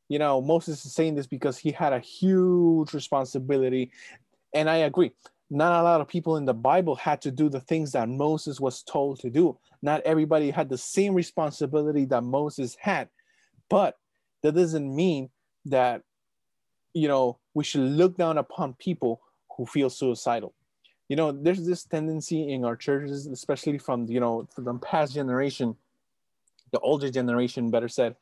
you 0.08 0.20
know, 0.20 0.42
Moses 0.42 0.86
is 0.86 0.94
saying 0.94 1.16
this 1.16 1.28
because 1.28 1.58
he 1.58 1.72
had 1.72 1.94
a 1.94 2.00
huge 2.00 2.94
responsibility. 2.94 3.92
And 4.54 4.70
I 4.70 4.78
agree. 4.78 5.12
Not 5.50 5.80
a 5.80 5.84
lot 5.84 6.00
of 6.00 6.08
people 6.08 6.38
in 6.38 6.46
the 6.46 6.54
Bible 6.54 6.96
had 6.96 7.22
to 7.22 7.32
do 7.32 7.50
the 7.50 7.60
things 7.60 7.92
that 7.92 8.08
Moses 8.08 8.60
was 8.60 8.84
told 8.84 9.20
to 9.20 9.30
do. 9.30 9.58
Not 9.82 10.02
everybody 10.02 10.50
had 10.50 10.70
the 10.70 10.78
same 10.78 11.14
responsibility 11.14 12.06
that 12.06 12.24
Moses 12.24 12.78
had. 12.80 13.10
But 13.72 13.98
that 14.44 14.54
doesn't 14.54 14.94
mean 14.94 15.30
that, 15.66 16.04
you 16.94 17.08
know, 17.08 17.40
we 17.54 17.64
should 17.64 17.82
look 17.82 18.18
down 18.18 18.38
upon 18.38 18.74
people 18.74 19.22
who 19.56 19.66
feel 19.66 19.90
suicidal. 19.90 20.54
You 21.08 21.16
know, 21.16 21.32
there's 21.32 21.66
this 21.66 21.86
tendency 21.86 22.52
in 22.52 22.66
our 22.66 22.76
churches, 22.76 23.28
especially 23.28 23.78
from, 23.78 24.08
you 24.08 24.20
know, 24.20 24.48
from 24.54 24.66
the 24.66 24.74
past 24.76 25.14
generation, 25.14 25.78
the 26.72 26.80
older 26.80 27.10
generation, 27.10 27.72
better 27.72 27.88
said, 27.88 28.18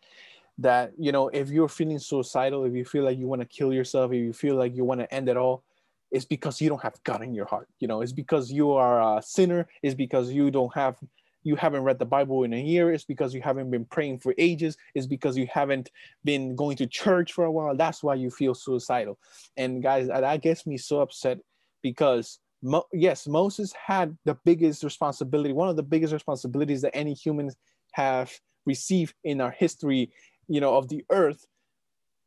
that, 0.60 0.91
you 1.00 1.12
know, 1.12 1.29
if 1.29 1.50
you're 1.50 1.68
feeling 1.68 2.00
suicidal, 2.00 2.65
if 2.65 2.74
you 2.74 2.86
feel 2.86 3.03
like 3.03 3.18
you 3.18 3.25
want 3.25 3.41
to 3.41 3.48
kill 3.48 3.74
yourself, 3.74 4.12
if 4.12 4.18
you 4.18 4.34
feel 4.34 4.56
like 4.56 4.75
you 4.75 4.86
want 4.86 5.00
to 5.01 5.12
end 5.13 5.29
it 5.29 5.38
all, 5.38 5.63
it's 6.12 6.25
because 6.25 6.62
you 6.62 6.70
don't 6.70 6.82
have 6.82 7.01
God 7.03 7.24
in 7.24 7.34
your 7.34 7.46
heart. 7.46 7.68
You 7.79 7.88
know, 7.88 8.01
it's 8.01 8.12
because 8.12 8.51
you 8.51 8.74
are 8.74 9.18
a 9.18 9.22
sinner. 9.22 9.68
It's 9.82 9.96
because 9.96 10.32
you 10.32 10.51
don't 10.51 10.74
have 10.75 10.98
you 11.43 11.55
haven't 11.55 11.84
read 11.84 12.00
the 12.00 12.05
Bible 12.05 12.43
in 12.43 12.53
a 12.53 12.62
year. 12.62 12.91
It's 12.91 13.05
because 13.05 13.34
you 13.34 13.41
haven't 13.41 13.72
been 13.72 13.86
praying 13.86 14.19
for 14.19 14.34
ages. 14.38 14.77
It's 14.93 15.08
because 15.08 15.38
you 15.38 15.48
haven't 15.51 15.89
been 16.24 16.55
going 16.55 16.77
to 16.77 16.88
church 16.88 17.34
for 17.34 17.46
a 17.46 17.51
while. 17.51 17.75
That's 17.75 18.03
why 18.03 18.15
you 18.15 18.29
feel 18.29 18.53
suicidal. 18.53 19.17
And 19.58 19.81
guys, 19.81 20.08
that 20.08 20.41
gets 20.41 20.67
me 20.67 20.77
so 20.77 21.01
upset 21.01 21.39
because 21.81 22.39
Mo- 22.62 22.88
yes, 22.91 23.27
Moses 23.27 23.74
had 23.74 24.17
the 24.25 24.36
biggest 24.43 24.84
responsibility, 24.84 25.53
one 25.53 25.69
of 25.69 25.75
the 25.75 25.84
biggest 25.84 26.12
responsibilities 26.12 26.81
that 26.81 26.96
any 26.96 27.13
humans 27.13 27.55
have 27.93 28.31
received 28.65 29.13
in 29.24 29.39
our 29.39 29.51
history, 29.51 30.12
you 30.48 30.60
know, 30.60 30.75
of 30.75 30.89
the 30.89 31.05
earth. 31.10 31.46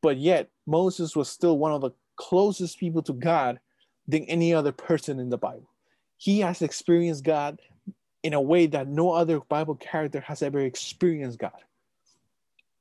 But 0.01 0.17
yet, 0.17 0.49
Moses 0.67 1.15
was 1.15 1.29
still 1.29 1.59
one 1.59 1.73
of 1.73 1.83
the 1.83 1.91
closest 2.17 2.79
people 2.79 3.03
to 3.03 3.13
God 3.13 3.61
than 4.09 4.25
any 4.25 4.55
other 4.55 4.73
person 4.73 5.21
in 5.21 5.29
the 5.29 5.39
Bible. 5.39 5.69
He 6.17 6.41
has 6.41 6.63
experienced 6.63 7.25
God 7.25 7.61
in 8.23 8.35
a 8.35 8.41
way 8.41 8.67
that 8.67 8.89
no 8.89 9.13
other 9.13 9.41
Bible 9.41 9.75
character 9.75 10.21
has 10.21 10.43
ever 10.43 10.61
experienced 10.61 11.39
God. 11.39 11.53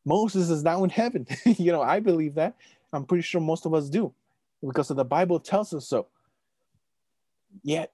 Moses 0.06 0.50
is 0.50 0.64
now 0.64 0.84
in 0.84 0.90
heaven. 0.90 1.28
you 1.46 1.72
know, 1.72 1.82
I 1.82 2.00
believe 2.00 2.36
that. 2.36 2.56
I'm 2.94 3.06
pretty 3.06 3.24
sure 3.24 3.42
most 3.42 3.66
of 3.66 3.74
us 3.74 3.90
do 3.90 4.14
because 4.66 4.90
the 4.90 5.06
Bible 5.06 5.40
tells 5.40 5.74
us 5.74 5.88
so. 5.88 6.08
Yet, 7.64 7.92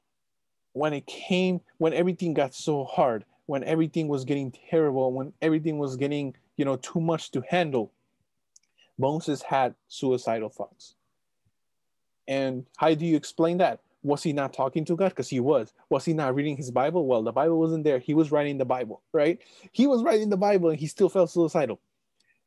when 0.74 0.94
it 0.94 1.06
came, 1.06 1.62
when 1.78 1.94
everything 1.94 2.34
got 2.34 2.54
so 2.54 2.86
hard, 2.86 3.26
when 3.46 3.64
everything 3.64 4.08
was 4.08 4.26
getting 4.26 4.54
terrible, 4.70 5.12
when 5.12 5.34
everything 5.42 5.78
was 5.78 5.96
getting, 5.96 6.36
you 6.58 6.66
know, 6.66 6.76
too 6.76 7.00
much 7.00 7.32
to 7.32 7.44
handle, 7.50 7.92
Moses 8.98 9.42
had 9.42 9.76
suicidal 9.88 10.50
thoughts. 10.50 10.96
And 12.28 12.66
how 12.78 12.94
do 12.94 13.06
you 13.06 13.16
explain 13.16 13.58
that? 13.60 13.80
Was 14.08 14.24
he 14.24 14.32
not 14.32 14.54
talking 14.54 14.86
to 14.86 14.96
God? 14.96 15.10
Because 15.10 15.28
he 15.28 15.40
was. 15.40 15.74
Was 15.90 16.06
he 16.06 16.14
not 16.14 16.34
reading 16.34 16.56
his 16.56 16.72
Bible? 16.72 17.06
Well, 17.06 17.22
the 17.22 17.32
Bible 17.32 17.60
wasn't 17.60 17.84
there. 17.84 18.00
He 18.00 18.14
was 18.14 18.32
writing 18.32 18.58
the 18.58 18.66
Bible, 18.66 19.04
right? 19.14 19.40
He 19.74 19.86
was 19.86 20.02
writing 20.02 20.30
the 20.30 20.38
Bible 20.38 20.70
and 20.70 20.80
he 20.80 20.88
still 20.88 21.10
felt 21.10 21.30
suicidal. 21.30 21.80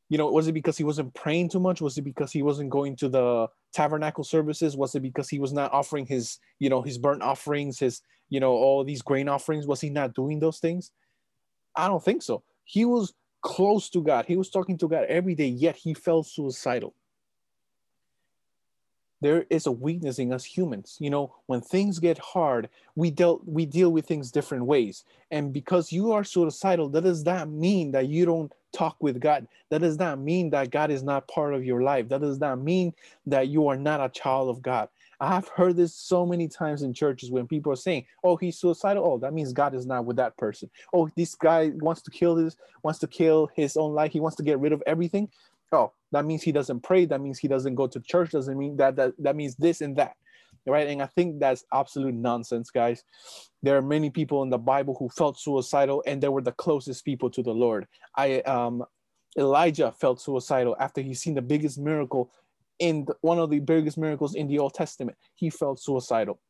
You 0.08 0.18
know, 0.18 0.26
was 0.30 0.48
it 0.48 0.52
because 0.52 0.76
he 0.76 0.84
wasn't 0.84 1.14
praying 1.14 1.50
too 1.50 1.60
much? 1.60 1.80
Was 1.80 1.98
it 1.98 2.02
because 2.02 2.32
he 2.32 2.42
wasn't 2.42 2.70
going 2.70 2.96
to 2.96 3.08
the 3.08 3.46
tabernacle 3.72 4.24
services? 4.24 4.76
Was 4.76 4.94
it 4.94 5.00
because 5.00 5.28
he 5.28 5.38
was 5.38 5.52
not 5.52 5.72
offering 5.72 6.06
his, 6.06 6.38
you 6.58 6.70
know, 6.70 6.82
his 6.82 6.98
burnt 6.98 7.22
offerings, 7.22 7.78
his, 7.78 8.00
you 8.30 8.40
know, 8.40 8.52
all 8.52 8.82
these 8.82 9.02
grain 9.02 9.28
offerings? 9.28 9.66
Was 9.66 9.80
he 9.80 9.90
not 9.90 10.14
doing 10.14 10.40
those 10.40 10.58
things? 10.58 10.90
I 11.76 11.86
don't 11.86 12.02
think 12.02 12.22
so. 12.22 12.42
He 12.64 12.86
was 12.86 13.12
close 13.42 13.90
to 13.90 14.02
God. 14.02 14.24
He 14.26 14.36
was 14.36 14.50
talking 14.50 14.78
to 14.78 14.88
God 14.88 15.04
every 15.04 15.34
day, 15.34 15.46
yet 15.46 15.76
he 15.76 15.94
felt 15.94 16.26
suicidal 16.26 16.94
there 19.20 19.44
is 19.50 19.66
a 19.66 19.72
weakness 19.72 20.18
in 20.18 20.32
us 20.32 20.44
humans. 20.44 20.96
You 21.00 21.10
know 21.10 21.34
when 21.46 21.60
things 21.60 21.98
get 21.98 22.18
hard 22.18 22.68
we 22.96 23.10
dealt 23.10 23.46
we 23.46 23.66
deal 23.66 23.90
with 23.90 24.06
things 24.06 24.30
different 24.30 24.64
ways. 24.66 25.04
And 25.30 25.52
because 25.52 25.92
you 25.92 26.12
are 26.12 26.24
suicidal 26.24 26.88
that 26.90 27.04
does 27.04 27.24
not 27.24 27.48
mean 27.48 27.92
that 27.92 28.08
you 28.08 28.26
don't 28.26 28.52
talk 28.72 28.96
with 29.00 29.20
god. 29.20 29.46
That 29.70 29.80
does 29.80 29.98
not 29.98 30.18
mean 30.18 30.50
that 30.50 30.70
god 30.70 30.90
is 30.90 31.02
not 31.02 31.28
part 31.28 31.54
of 31.54 31.64
your 31.64 31.82
life. 31.82 32.08
That 32.08 32.20
does 32.20 32.40
not 32.40 32.60
mean 32.60 32.92
that 33.26 33.48
you 33.48 33.68
are 33.68 33.76
not 33.76 34.00
a 34.00 34.08
child 34.08 34.48
of 34.48 34.62
god. 34.62 34.88
I've 35.22 35.48
heard 35.48 35.76
this 35.76 35.94
so 35.94 36.24
many 36.24 36.48
times 36.48 36.82
in 36.82 36.94
churches 36.94 37.30
when 37.30 37.46
people 37.46 37.72
are 37.72 37.76
saying 37.76 38.06
oh 38.24 38.36
he's 38.36 38.58
suicidal. 38.58 39.04
Oh 39.04 39.18
that 39.18 39.34
means 39.34 39.52
god 39.52 39.74
is 39.74 39.86
not 39.86 40.04
with 40.04 40.16
that 40.16 40.36
person. 40.36 40.70
Oh 40.92 41.08
this 41.16 41.34
guy 41.34 41.72
wants 41.76 42.02
to 42.02 42.10
kill 42.10 42.34
this 42.34 42.56
wants 42.82 42.98
to 43.00 43.06
kill 43.06 43.50
his 43.54 43.76
own 43.76 43.92
life. 43.92 44.12
He 44.12 44.20
wants 44.20 44.36
to 44.36 44.42
get 44.42 44.58
rid 44.58 44.72
of 44.72 44.82
everything 44.86 45.28
oh 45.72 45.92
that 46.12 46.24
means 46.24 46.42
he 46.42 46.52
doesn't 46.52 46.82
pray. 46.82 47.04
That 47.04 47.20
means 47.20 47.38
he 47.38 47.48
doesn't 47.48 47.76
go 47.76 47.86
to 47.86 48.00
church. 48.00 48.32
Doesn't 48.32 48.58
mean 48.58 48.76
that 48.78 48.96
that, 48.96 49.12
that 49.18 49.36
means 49.36 49.54
this 49.56 49.80
and 49.80 49.96
that 49.96 50.14
right? 50.66 50.88
And 50.88 51.02
i 51.02 51.06
think 51.06 51.40
that's 51.40 51.64
absolute 51.72 52.14
nonsense 52.14 52.70
guys. 52.70 53.02
There 53.62 53.76
are 53.76 53.82
many 53.82 54.10
people 54.10 54.42
in 54.42 54.50
the 54.50 54.58
bible 54.58 54.96
who 54.98 55.08
felt 55.08 55.38
suicidal 55.38 56.02
and 56.06 56.20
they 56.20 56.28
were 56.28 56.42
the 56.42 56.52
closest 56.52 57.04
people 57.04 57.30
to 57.30 57.42
the 57.42 57.52
lord. 57.52 57.86
I 58.16 58.40
um 58.40 58.84
elijah 59.38 59.94
felt 60.00 60.20
suicidal 60.20 60.76
after 60.80 61.00
he 61.00 61.14
seen 61.14 61.34
the 61.34 61.42
biggest 61.42 61.78
miracle 61.78 62.32
in 62.80 63.04
the, 63.04 63.14
one 63.20 63.38
of 63.38 63.48
the 63.50 63.60
biggest 63.60 63.96
miracles 63.96 64.34
in 64.34 64.48
the 64.48 64.58
old 64.58 64.74
testament. 64.74 65.16
He 65.34 65.50
felt 65.50 65.80
suicidal 65.80 66.40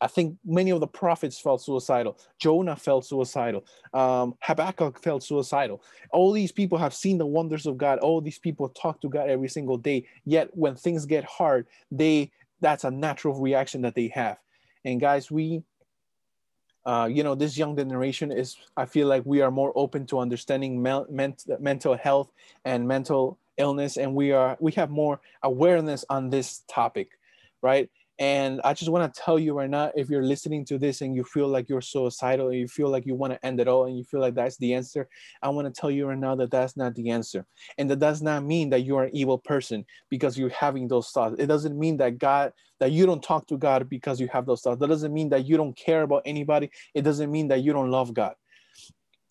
I 0.00 0.08
think 0.08 0.36
many 0.44 0.70
of 0.70 0.80
the 0.80 0.86
prophets 0.86 1.38
felt 1.38 1.62
suicidal. 1.62 2.18
Jonah 2.38 2.76
felt 2.76 3.06
suicidal. 3.06 3.64
Um, 3.94 4.34
Habakkuk 4.40 5.02
felt 5.02 5.22
suicidal. 5.22 5.82
All 6.12 6.32
these 6.32 6.52
people 6.52 6.76
have 6.78 6.92
seen 6.92 7.18
the 7.18 7.26
wonders 7.26 7.66
of 7.66 7.78
God. 7.78 7.98
All 8.00 8.20
these 8.20 8.38
people 8.38 8.68
talk 8.68 9.00
to 9.00 9.08
God 9.08 9.30
every 9.30 9.48
single 9.48 9.78
day. 9.78 10.06
Yet 10.24 10.50
when 10.52 10.74
things 10.74 11.06
get 11.06 11.24
hard, 11.24 11.66
they 11.90 12.30
that's 12.60 12.84
a 12.84 12.90
natural 12.90 13.40
reaction 13.40 13.82
that 13.82 13.94
they 13.94 14.08
have. 14.08 14.38
And 14.84 15.00
guys, 15.00 15.30
we, 15.30 15.62
uh, 16.84 17.08
you 17.10 17.22
know, 17.22 17.34
this 17.34 17.56
young 17.56 17.76
generation 17.76 18.30
is. 18.30 18.56
I 18.76 18.86
feel 18.86 19.08
like 19.08 19.24
we 19.24 19.40
are 19.40 19.50
more 19.50 19.72
open 19.74 20.06
to 20.06 20.18
understanding 20.18 20.82
mel- 20.82 21.06
ment- 21.10 21.44
mental 21.58 21.96
health 21.96 22.30
and 22.64 22.86
mental 22.86 23.38
illness, 23.56 23.96
and 23.96 24.14
we 24.14 24.32
are 24.32 24.56
we 24.60 24.72
have 24.72 24.90
more 24.90 25.20
awareness 25.42 26.04
on 26.10 26.30
this 26.30 26.62
topic, 26.68 27.18
right? 27.62 27.90
And 28.18 28.62
I 28.64 28.72
just 28.72 28.90
want 28.90 29.12
to 29.12 29.20
tell 29.20 29.38
you 29.38 29.52
right 29.52 29.68
now 29.68 29.92
if 29.94 30.08
you're 30.08 30.22
listening 30.22 30.64
to 30.66 30.78
this 30.78 31.02
and 31.02 31.14
you 31.14 31.22
feel 31.22 31.48
like 31.48 31.68
you're 31.68 31.82
suicidal, 31.82 32.48
and 32.48 32.58
you 32.58 32.66
feel 32.66 32.88
like 32.88 33.04
you 33.04 33.14
want 33.14 33.34
to 33.34 33.44
end 33.44 33.60
it 33.60 33.68
all, 33.68 33.84
and 33.84 33.96
you 33.96 34.04
feel 34.04 34.20
like 34.20 34.34
that's 34.34 34.56
the 34.56 34.72
answer, 34.72 35.06
I 35.42 35.50
want 35.50 35.72
to 35.72 35.80
tell 35.80 35.90
you 35.90 36.06
right 36.06 36.18
now 36.18 36.34
that 36.36 36.50
that's 36.50 36.76
not 36.76 36.94
the 36.94 37.10
answer. 37.10 37.46
And 37.76 37.90
that 37.90 37.98
does 37.98 38.22
not 38.22 38.44
mean 38.44 38.70
that 38.70 38.84
you're 38.84 39.04
an 39.04 39.14
evil 39.14 39.36
person 39.38 39.84
because 40.08 40.38
you're 40.38 40.48
having 40.48 40.88
those 40.88 41.10
thoughts. 41.10 41.36
It 41.38 41.46
doesn't 41.46 41.78
mean 41.78 41.98
that 41.98 42.18
God, 42.18 42.52
that 42.80 42.92
you 42.92 43.04
don't 43.04 43.22
talk 43.22 43.46
to 43.48 43.58
God 43.58 43.88
because 43.90 44.18
you 44.18 44.28
have 44.32 44.46
those 44.46 44.62
thoughts. 44.62 44.80
That 44.80 44.88
doesn't 44.88 45.12
mean 45.12 45.28
that 45.30 45.46
you 45.46 45.58
don't 45.58 45.76
care 45.76 46.02
about 46.02 46.22
anybody. 46.24 46.70
It 46.94 47.02
doesn't 47.02 47.30
mean 47.30 47.48
that 47.48 47.62
you 47.62 47.74
don't 47.74 47.90
love 47.90 48.14
God. 48.14 48.34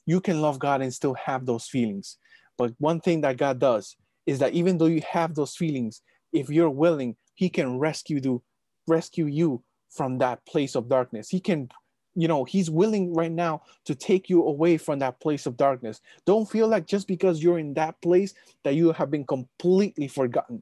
You 0.06 0.22
can 0.22 0.42
love 0.42 0.60
God 0.60 0.84
and 0.84 0.94
still 0.94 1.16
have 1.16 1.48
those 1.48 1.66
feelings. 1.66 2.18
But 2.56 2.74
one 2.78 3.02
thing 3.02 3.22
that 3.22 3.38
God 3.38 3.58
does 3.58 3.98
is 4.28 4.40
that 4.40 4.54
even 4.54 4.78
though 4.78 4.86
you 4.86 5.02
have 5.10 5.34
those 5.34 5.56
feelings, 5.56 6.04
if 6.32 6.50
you're 6.50 6.70
willing, 6.70 7.16
He 7.34 7.50
can 7.50 7.80
rescue 7.80 8.20
you 8.24 8.44
rescue 8.88 9.26
you 9.26 9.64
from 9.90 10.18
that 10.20 10.46
place 10.46 10.76
of 10.76 10.90
darkness. 10.90 11.30
He 11.30 11.40
can, 11.40 11.70
you 12.16 12.28
know, 12.28 12.44
he's 12.44 12.70
willing 12.70 13.14
right 13.14 13.32
now 13.32 13.62
to 13.86 13.96
take 13.96 14.30
you 14.30 14.44
away 14.46 14.78
from 14.78 15.00
that 15.00 15.20
place 15.20 15.46
of 15.46 15.58
darkness. 15.58 16.02
Don't 16.26 16.50
feel 16.50 16.68
like 16.68 16.86
just 16.86 17.08
because 17.08 17.42
you're 17.42 17.60
in 17.60 17.74
that 17.76 18.02
place 18.02 18.34
that 18.64 18.76
you 18.76 18.92
have 18.92 19.12
been 19.12 19.26
completely 19.26 20.08
forgotten. 20.08 20.62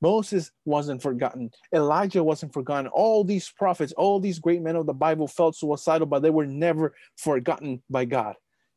Moses 0.00 0.50
wasn't 0.64 1.00
forgotten. 1.00 1.50
Elijah 1.72 2.24
wasn't 2.24 2.52
forgotten. 2.52 2.88
All 2.88 3.22
these 3.22 3.48
prophets, 3.50 3.92
all 3.92 4.18
these 4.18 4.40
great 4.40 4.60
men 4.60 4.74
of 4.74 4.86
the 4.86 4.92
Bible 4.92 5.28
felt 5.28 5.54
suicidal, 5.54 6.08
but 6.08 6.22
they 6.22 6.30
were 6.30 6.46
never 6.46 6.94
forgotten 7.16 7.82
by 7.88 8.04
God. 8.04 8.34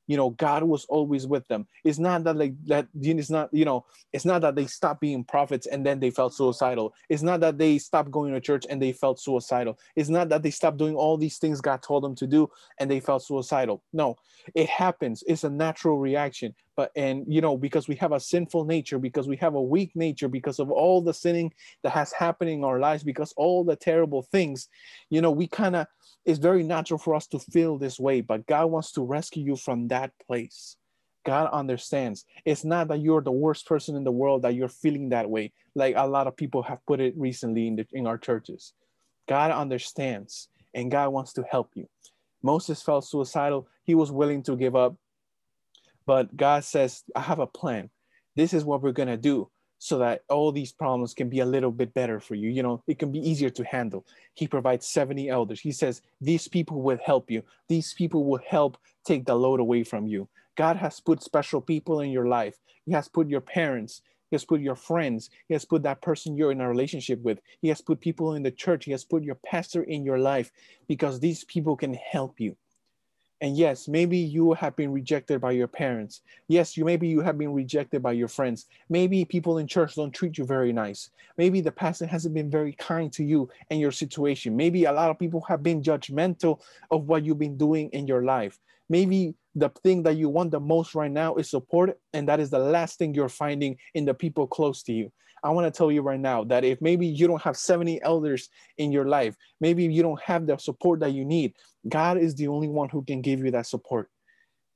You 0.08 0.18
know 0.18 0.32
god 0.32 0.64
was 0.64 0.86
always 0.86 1.28
with 1.28 1.48
them. 1.48 1.68
It's 1.84 2.00
not 2.00 2.24
that 2.24 2.36
like 2.36 2.54
that 2.66 2.88
it's 2.96 3.30
not 3.30 3.50
you 3.54 3.66
know 3.66 3.86
it's 4.14 4.26
not 4.26 4.42
that 4.42 4.56
they 4.56 4.68
stopped 4.68 5.02
being 5.02 5.24
prophets 5.24 5.68
and 5.68 5.86
then 5.86 6.00
they 6.00 6.10
felt 6.10 6.34
suicidal. 6.34 6.94
It's 7.10 7.24
not 7.24 7.40
that 7.42 7.58
they 7.58 7.78
stopped 7.78 8.12
going 8.12 8.34
to 8.34 8.42
church 8.42 8.66
and 8.70 8.82
they 8.82 8.92
felt 8.92 9.20
suicidal. 9.20 9.78
It's 9.96 10.10
not 10.10 10.30
that 10.30 10.44
they 10.44 10.52
stopped 10.52 10.78
doing 10.78 10.96
all 10.96 11.18
these 11.18 11.38
things 11.38 11.62
god 11.62 11.82
told 11.82 12.04
them 12.04 12.16
to 12.16 12.28
do 12.28 12.50
and 12.80 12.90
they 12.90 13.00
felt 13.00 13.24
suicidal. 13.24 13.84
No 13.94 14.16
it 14.54 14.70
happens. 14.70 15.24
It's 15.28 15.44
a 15.44 15.50
natural 15.50 15.98
reaction 15.98 16.54
but 16.76 16.92
and 16.96 17.26
you 17.28 17.42
know 17.42 17.58
because 17.58 17.88
we 17.88 17.96
have 17.96 18.12
a 18.12 18.20
sinful 18.20 18.66
nature 18.66 19.00
because 19.00 19.28
we 19.28 19.38
have 19.38 19.56
a 19.56 19.62
weak 19.62 19.96
nature 19.96 20.28
because 20.28 20.60
of 20.60 20.70
all 20.70 21.02
the 21.02 21.14
sinning 21.14 21.54
that 21.84 21.92
has 21.92 22.12
happened 22.12 22.50
in 22.50 22.64
our 22.64 22.80
lives 22.80 23.04
because 23.04 23.34
all 23.38 23.64
the 23.64 23.76
terrible 23.76 24.22
things 24.22 24.68
you 25.10 25.22
know 25.22 25.32
we 25.32 25.48
kind 25.48 25.76
of 25.76 25.88
it's 26.26 26.40
very 26.40 26.64
natural 26.64 26.98
for 26.98 27.16
us 27.16 27.28
to 27.28 27.40
feel 27.40 27.78
this 27.78 28.00
way 28.00 28.22
but 28.22 28.46
god 28.46 28.66
wants 28.66 28.92
to 28.92 29.02
rescue 29.02 29.44
you 29.44 29.56
from 29.56 29.88
that 29.88 30.12
place. 30.28 30.78
God 31.26 31.50
understands. 31.52 32.24
It's 32.46 32.64
not 32.64 32.88
that 32.90 33.00
you're 33.00 33.24
the 33.24 33.32
worst 33.32 33.66
person 33.66 33.96
in 33.96 34.04
the 34.04 34.12
world 34.12 34.44
that 34.44 34.54
you're 34.54 34.70
feeling 34.70 35.10
that 35.10 35.28
way 35.28 35.54
like 35.74 35.96
a 35.98 36.08
lot 36.08 36.28
of 36.28 36.38
people 36.38 36.64
have 36.64 36.86
put 36.86 37.00
it 37.02 37.14
recently 37.18 37.68
in, 37.68 37.76
the, 37.76 37.88
in 37.92 38.08
our 38.08 38.18
churches. 38.18 38.74
God 39.28 39.52
understands 39.52 40.48
and 40.74 40.92
god 40.92 41.10
wants 41.10 41.34
to 41.34 41.44
help 41.50 41.72
you. 41.76 41.88
Moses 42.42 42.82
felt 42.82 43.06
suicidal. 43.06 43.68
He 43.84 43.96
was 43.96 44.12
willing 44.12 44.44
to 44.44 44.56
give 44.56 44.76
up 44.76 44.96
but 46.06 46.36
God 46.36 46.64
says, 46.64 47.04
I 47.16 47.22
have 47.22 47.40
a 47.40 47.48
plan. 47.48 47.90
This 48.36 48.54
is 48.54 48.66
what 48.66 48.82
we're 48.82 48.92
going 48.92 49.08
to 49.08 49.18
do 49.18 49.50
so 49.80 50.00
that 50.00 50.22
all 50.30 50.52
these 50.52 50.72
problems 50.72 51.14
can 51.14 51.30
be 51.30 51.40
a 51.42 51.46
little 51.46 51.72
bit 51.72 51.94
better 51.94 52.20
for 52.20 52.36
you. 52.36 52.50
You 52.50 52.64
know, 52.64 52.84
it 52.88 52.98
can 52.98 53.12
be 53.12 53.20
easier 53.20 53.50
to 53.52 53.64
handle. 53.66 54.06
He 54.34 54.48
provides 54.48 54.88
70 54.88 55.30
elders. 55.30 55.60
He 55.60 55.72
says, 55.72 56.02
These 56.22 56.48
people 56.48 56.82
will 56.82 57.00
help 57.06 57.30
you. 57.30 57.44
These 57.70 57.94
people 57.94 58.26
will 58.26 58.40
help 58.48 58.78
take 59.06 59.26
the 59.26 59.36
load 59.36 59.60
away 59.60 59.84
from 59.84 60.08
you. 60.08 60.28
God 60.56 60.78
has 60.78 61.00
put 61.00 61.22
special 61.22 61.62
people 61.62 62.00
in 62.00 62.10
your 62.10 62.28
life. 62.28 62.58
He 62.86 62.94
has 62.94 63.08
put 63.08 63.28
your 63.28 63.42
parents. 63.42 64.02
He 64.32 64.36
has 64.36 64.46
put 64.46 64.62
your 64.62 64.76
friends. 64.76 65.30
He 65.48 65.54
has 65.54 65.66
put 65.66 65.84
that 65.84 66.02
person 66.02 66.36
you're 66.36 66.52
in 66.52 66.62
a 66.62 66.68
relationship 66.68 67.22
with. 67.22 67.40
He 67.62 67.68
has 67.68 67.82
put 67.82 68.00
people 68.00 68.36
in 68.36 68.44
the 68.44 68.52
church. 68.52 68.86
He 68.86 68.92
has 68.92 69.04
put 69.04 69.24
your 69.24 69.36
pastor 69.46 69.84
in 69.84 70.04
your 70.04 70.18
life 70.18 70.52
because 70.88 71.20
these 71.20 71.44
people 71.44 71.76
can 71.76 71.94
help 71.94 72.40
you. 72.40 72.56
And 73.42 73.58
yes, 73.58 73.88
maybe 73.88 74.18
you 74.18 74.54
have 74.54 74.76
been 74.76 74.94
rejected 74.94 75.42
by 75.42 75.52
your 75.52 75.68
parents. 75.68 76.22
Yes, 76.48 76.78
you 76.78 76.86
maybe 76.86 77.08
you 77.08 77.20
have 77.20 77.38
been 77.38 77.54
rejected 77.54 78.02
by 78.02 78.14
your 78.14 78.30
friends. 78.30 78.68
Maybe 78.90 79.26
people 79.26 79.58
in 79.58 79.68
church 79.68 79.96
don't 79.96 80.12
treat 80.12 80.38
you 80.38 80.46
very 80.46 80.72
nice. 80.72 81.10
Maybe 81.38 81.60
the 81.60 81.72
pastor 81.72 82.06
hasn't 82.06 82.34
been 82.34 82.50
very 82.50 82.72
kind 82.74 83.12
to 83.14 83.24
you 83.24 83.50
and 83.70 83.80
your 83.80 83.92
situation. 83.92 84.56
Maybe 84.56 84.86
a 84.86 84.92
lot 84.92 85.10
of 85.10 85.20
people 85.20 85.42
have 85.42 85.62
been 85.62 85.82
judgmental 85.84 86.62
of 86.92 87.08
what 87.08 87.26
you've 87.26 87.40
been 87.40 87.58
doing 87.58 87.90
in 87.90 88.08
your 88.08 88.24
life. 88.24 88.58
Maybe 88.90 89.36
the 89.56 89.70
thing 89.84 90.04
that 90.04 90.18
you 90.18 90.30
want 90.30 90.52
the 90.52 90.60
most 90.60 90.96
right 90.96 91.12
now 91.12 91.36
is 91.36 91.50
support, 91.50 91.98
and 92.14 92.28
that 92.28 92.40
is 92.40 92.50
the 92.50 92.60
last 92.60 93.00
thing 93.00 93.14
you're 93.14 93.30
finding 93.30 93.78
in 93.94 94.06
the 94.06 94.14
people 94.14 94.48
close 94.48 94.84
to 94.84 94.94
you. 94.94 95.12
I 95.44 95.50
want 95.50 95.72
to 95.72 95.78
tell 95.78 95.92
you 95.92 96.02
right 96.02 96.20
now 96.20 96.44
that 96.46 96.64
if 96.64 96.82
maybe 96.82 97.06
you 97.06 97.28
don't 97.28 97.42
have 97.42 97.56
70 97.56 98.02
elders 98.02 98.50
in 98.78 98.92
your 98.92 99.06
life, 99.06 99.36
maybe 99.60 99.84
you 99.84 100.02
don't 100.02 100.22
have 100.22 100.48
the 100.48 100.58
support 100.58 101.00
that 101.02 101.14
you 101.14 101.24
need, 101.24 101.54
God 101.88 102.18
is 102.18 102.36
the 102.36 102.48
only 102.48 102.68
one 102.68 102.90
who 102.90 103.04
can 103.04 103.22
give 103.22 103.40
you 103.40 103.52
that 103.52 103.68
support. 103.68 104.10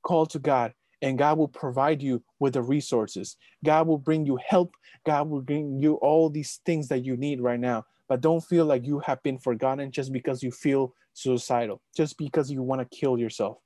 Call 0.03 0.25
to 0.27 0.39
God, 0.39 0.73
and 1.01 1.17
God 1.17 1.37
will 1.37 1.47
provide 1.47 2.01
you 2.01 2.23
with 2.39 2.53
the 2.53 2.61
resources. 2.61 3.35
God 3.65 3.87
will 3.87 3.97
bring 3.97 4.25
you 4.25 4.37
help. 4.45 4.75
God 5.05 5.29
will 5.29 5.41
bring 5.41 5.79
you 5.79 5.95
all 5.95 6.29
these 6.29 6.59
things 6.65 6.87
that 6.89 7.03
you 7.03 7.17
need 7.17 7.41
right 7.41 7.59
now. 7.59 7.85
But 8.07 8.21
don't 8.21 8.43
feel 8.43 8.65
like 8.65 8.85
you 8.85 8.99
have 8.99 9.21
been 9.23 9.37
forgotten 9.39 9.91
just 9.91 10.11
because 10.11 10.43
you 10.43 10.51
feel 10.51 10.93
suicidal, 11.13 11.81
just 11.95 12.17
because 12.17 12.51
you 12.51 12.61
want 12.61 12.81
to 12.81 12.97
kill 12.97 13.17
yourself. 13.17 13.57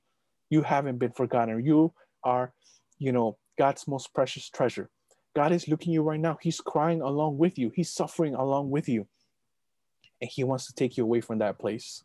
You 0.50 0.62
haven't 0.62 0.98
been 0.98 1.12
forgotten. 1.12 1.64
You 1.64 1.92
are, 2.22 2.52
you 2.98 3.12
know, 3.12 3.38
God's 3.58 3.86
most 3.86 4.12
precious 4.14 4.48
treasure. 4.48 4.90
God 5.34 5.52
is 5.52 5.68
looking 5.68 5.92
you 5.92 6.02
right 6.02 6.20
now. 6.20 6.38
He's 6.40 6.60
crying 6.60 7.00
along 7.00 7.38
with 7.38 7.58
you. 7.58 7.72
He's 7.74 7.90
suffering 7.90 8.34
along 8.34 8.70
with 8.70 8.88
you. 8.88 9.06
And 10.20 10.30
he 10.30 10.44
wants 10.44 10.66
to 10.66 10.74
take 10.74 10.96
you 10.96 11.04
away 11.04 11.20
from 11.20 11.38
that 11.38 11.58
place. 11.58 12.04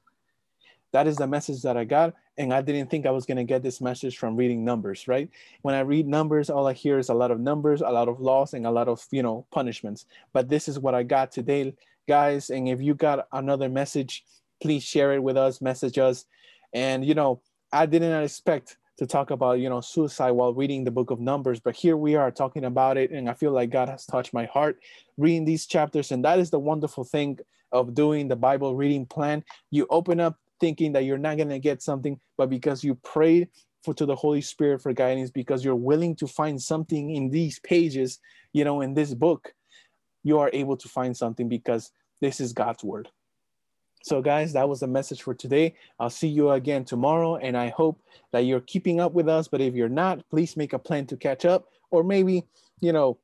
That 0.92 1.06
is 1.06 1.18
the 1.18 1.28
message 1.28 1.62
that 1.62 1.78
I 1.78 1.84
got. 1.84 2.16
And 2.38 2.52
I 2.52 2.62
didn't 2.62 2.90
think 2.90 3.06
I 3.06 3.12
was 3.12 3.26
going 3.26 3.38
to 3.38 3.44
get 3.44 3.62
this 3.62 3.82
message 3.82 4.18
from 4.18 4.36
reading 4.36 4.66
numbers, 4.66 5.08
right? 5.08 5.30
When 5.62 5.76
I 5.76 5.82
read 5.82 6.08
numbers, 6.08 6.50
all 6.50 6.66
I 6.66 6.74
hear 6.74 6.98
is 6.98 7.10
a 7.10 7.14
lot 7.14 7.30
of 7.30 7.40
numbers, 7.40 7.82
a 7.82 7.90
lot 7.90 8.08
of 8.08 8.20
laws, 8.20 8.54
and 8.54 8.66
a 8.66 8.72
lot 8.72 8.88
of, 8.88 9.06
you 9.12 9.22
know, 9.22 9.46
punishments. 9.52 10.06
But 10.34 10.50
this 10.50 10.68
is 10.68 10.80
what 10.80 10.96
I 10.96 11.04
got 11.04 11.32
today, 11.32 11.76
guys. 12.08 12.50
And 12.50 12.68
if 12.68 12.82
you 12.82 12.96
got 12.96 13.28
another 13.32 13.70
message, 13.70 14.26
please 14.62 14.84
share 14.84 15.14
it 15.14 15.22
with 15.22 15.38
us, 15.38 15.62
message 15.62 16.00
us. 16.00 16.26
And, 16.74 17.06
you 17.06 17.14
know, 17.14 17.42
I 17.72 17.86
didn't 17.86 18.24
expect 18.24 18.78
to 19.00 19.08
talk 19.08 19.32
about 19.32 19.60
you 19.60 19.70
know 19.70 19.80
suicide 19.80 20.32
while 20.32 20.54
reading 20.54 20.84
the 20.84 20.92
book 20.92 21.10
of 21.10 21.22
numbers 21.22 21.62
but 21.62 21.74
here 21.74 21.96
we 21.96 22.16
are 22.16 22.32
talking 22.32 22.66
about 22.66 22.98
it 22.98 23.12
and 23.12 23.30
i 23.30 23.34
feel 23.34 23.54
like 23.54 23.70
god 23.70 23.88
has 23.88 24.06
touched 24.06 24.34
my 24.34 24.44
heart 24.48 24.78
reading 25.18 25.46
these 25.46 25.66
chapters 25.66 26.12
and 26.12 26.26
that 26.26 26.38
is 26.38 26.50
the 26.50 26.60
wonderful 26.60 27.06
thing 27.06 27.40
of 27.72 27.94
doing 27.94 28.28
the 28.28 28.36
bible 28.36 28.76
reading 28.76 29.06
plan. 29.06 29.44
You 29.72 29.88
open 29.90 30.20
up 30.20 30.38
thinking 30.60 30.92
that 30.94 31.06
you're 31.06 31.18
not 31.18 31.38
going 31.38 31.50
to 31.50 31.60
get 31.60 31.82
something 31.82 32.20
but 32.38 32.50
because 32.50 32.84
you 32.84 32.96
prayed 32.96 33.48
for 33.84 33.94
to 33.94 34.06
the 34.06 34.16
holy 34.16 34.42
spirit 34.42 34.82
for 34.82 34.92
guidance 34.92 35.32
because 35.32 35.64
you're 35.64 35.76
willing 35.76 36.14
to 36.18 36.28
find 36.28 36.62
something 36.62 37.16
in 37.16 37.30
these 37.30 37.60
pages 37.60 38.20
you 38.52 38.66
know 38.66 38.82
in 38.82 38.94
this 38.94 39.14
book 39.14 39.54
you 40.24 40.40
are 40.40 40.50
able 40.52 40.76
to 40.76 40.90
find 40.90 41.16
something 41.16 41.48
because 41.48 41.92
this 42.20 42.42
is 42.42 42.52
god's 42.52 42.84
word 42.84 43.08
so, 44.02 44.22
guys, 44.22 44.54
that 44.54 44.70
was 44.70 44.80
the 44.80 44.88
message 44.88 45.24
for 45.24 45.34
today. 45.34 45.76
I'll 46.00 46.10
see 46.10 46.28
you 46.28 46.52
again 46.52 46.86
tomorrow, 46.86 47.36
and 47.36 47.58
I 47.58 47.70
hope 47.70 48.02
that 48.32 48.42
you're 48.42 48.62
keeping 48.62 49.00
up 49.00 49.14
with 49.14 49.28
us. 49.28 49.48
But 49.48 49.62
if 49.62 49.76
you're 49.76 49.90
not, 49.90 50.28
please 50.30 50.56
make 50.56 50.74
a 50.74 50.80
plan 50.80 51.06
to 51.08 51.18
catch 51.18 51.46
up, 51.46 51.68
or 51.92 52.04
maybe, 52.04 52.46
you 52.80 52.94
know, 52.94 53.18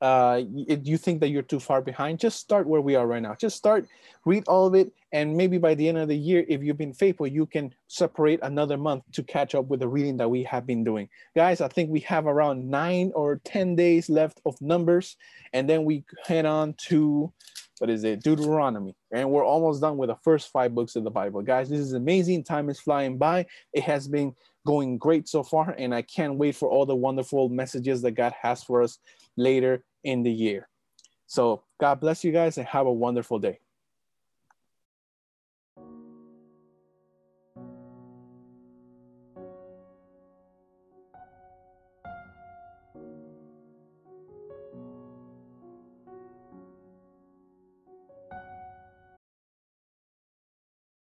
uh, 0.00 0.42
if 0.68 0.86
you 0.86 0.98
think 0.98 1.20
that 1.20 1.30
you're 1.30 1.42
too 1.42 1.58
far 1.58 1.80
behind, 1.80 2.20
just 2.20 2.38
start 2.38 2.66
where 2.66 2.82
we 2.82 2.94
are 2.94 3.06
right 3.06 3.22
now. 3.22 3.34
Just 3.34 3.56
start, 3.56 3.88
read 4.24 4.44
all 4.46 4.66
of 4.66 4.74
it, 4.74 4.92
and 5.12 5.34
maybe 5.34 5.56
by 5.56 5.74
the 5.74 5.88
end 5.88 5.96
of 5.96 6.08
the 6.08 6.16
year, 6.16 6.44
if 6.48 6.62
you've 6.62 6.76
been 6.76 6.92
faithful, 6.92 7.26
you 7.26 7.46
can 7.46 7.74
separate 7.88 8.38
another 8.42 8.76
month 8.76 9.04
to 9.12 9.22
catch 9.22 9.54
up 9.54 9.66
with 9.66 9.80
the 9.80 9.88
reading 9.88 10.18
that 10.18 10.28
we 10.28 10.42
have 10.44 10.66
been 10.66 10.84
doing. 10.84 11.08
Guys, 11.34 11.60
I 11.60 11.68
think 11.68 11.90
we 11.90 12.00
have 12.00 12.26
around 12.26 12.68
nine 12.68 13.10
or 13.14 13.40
10 13.44 13.74
days 13.74 14.10
left 14.10 14.40
of 14.44 14.60
numbers, 14.60 15.16
and 15.54 15.68
then 15.68 15.84
we 15.84 16.04
head 16.26 16.44
on 16.44 16.74
to 16.88 17.32
what 17.78 17.90
is 17.90 18.04
it? 18.04 18.22
Deuteronomy. 18.22 18.94
And 19.12 19.30
we're 19.30 19.44
almost 19.44 19.80
done 19.80 19.96
with 19.96 20.08
the 20.08 20.16
first 20.16 20.50
five 20.50 20.74
books 20.74 20.96
of 20.96 21.04
the 21.04 21.10
Bible. 21.10 21.42
Guys, 21.42 21.68
this 21.68 21.80
is 21.80 21.92
amazing. 21.92 22.44
Time 22.44 22.70
is 22.70 22.80
flying 22.80 23.18
by. 23.18 23.46
It 23.72 23.82
has 23.84 24.08
been 24.08 24.34
going 24.66 24.98
great 24.98 25.28
so 25.28 25.42
far, 25.42 25.74
and 25.78 25.94
I 25.94 26.02
can't 26.02 26.36
wait 26.36 26.56
for 26.56 26.68
all 26.68 26.86
the 26.86 26.96
wonderful 26.96 27.48
messages 27.48 28.02
that 28.02 28.12
God 28.12 28.34
has 28.40 28.62
for 28.64 28.82
us 28.82 28.98
later 29.36 29.84
in 30.04 30.22
the 30.22 30.32
year. 30.32 30.68
So, 31.26 31.64
God 31.78 32.00
bless 32.00 32.24
you 32.24 32.32
guys 32.32 32.56
and 32.58 32.66
have 32.66 32.86
a 32.86 32.92
wonderful 32.92 33.38
day. 33.38 33.60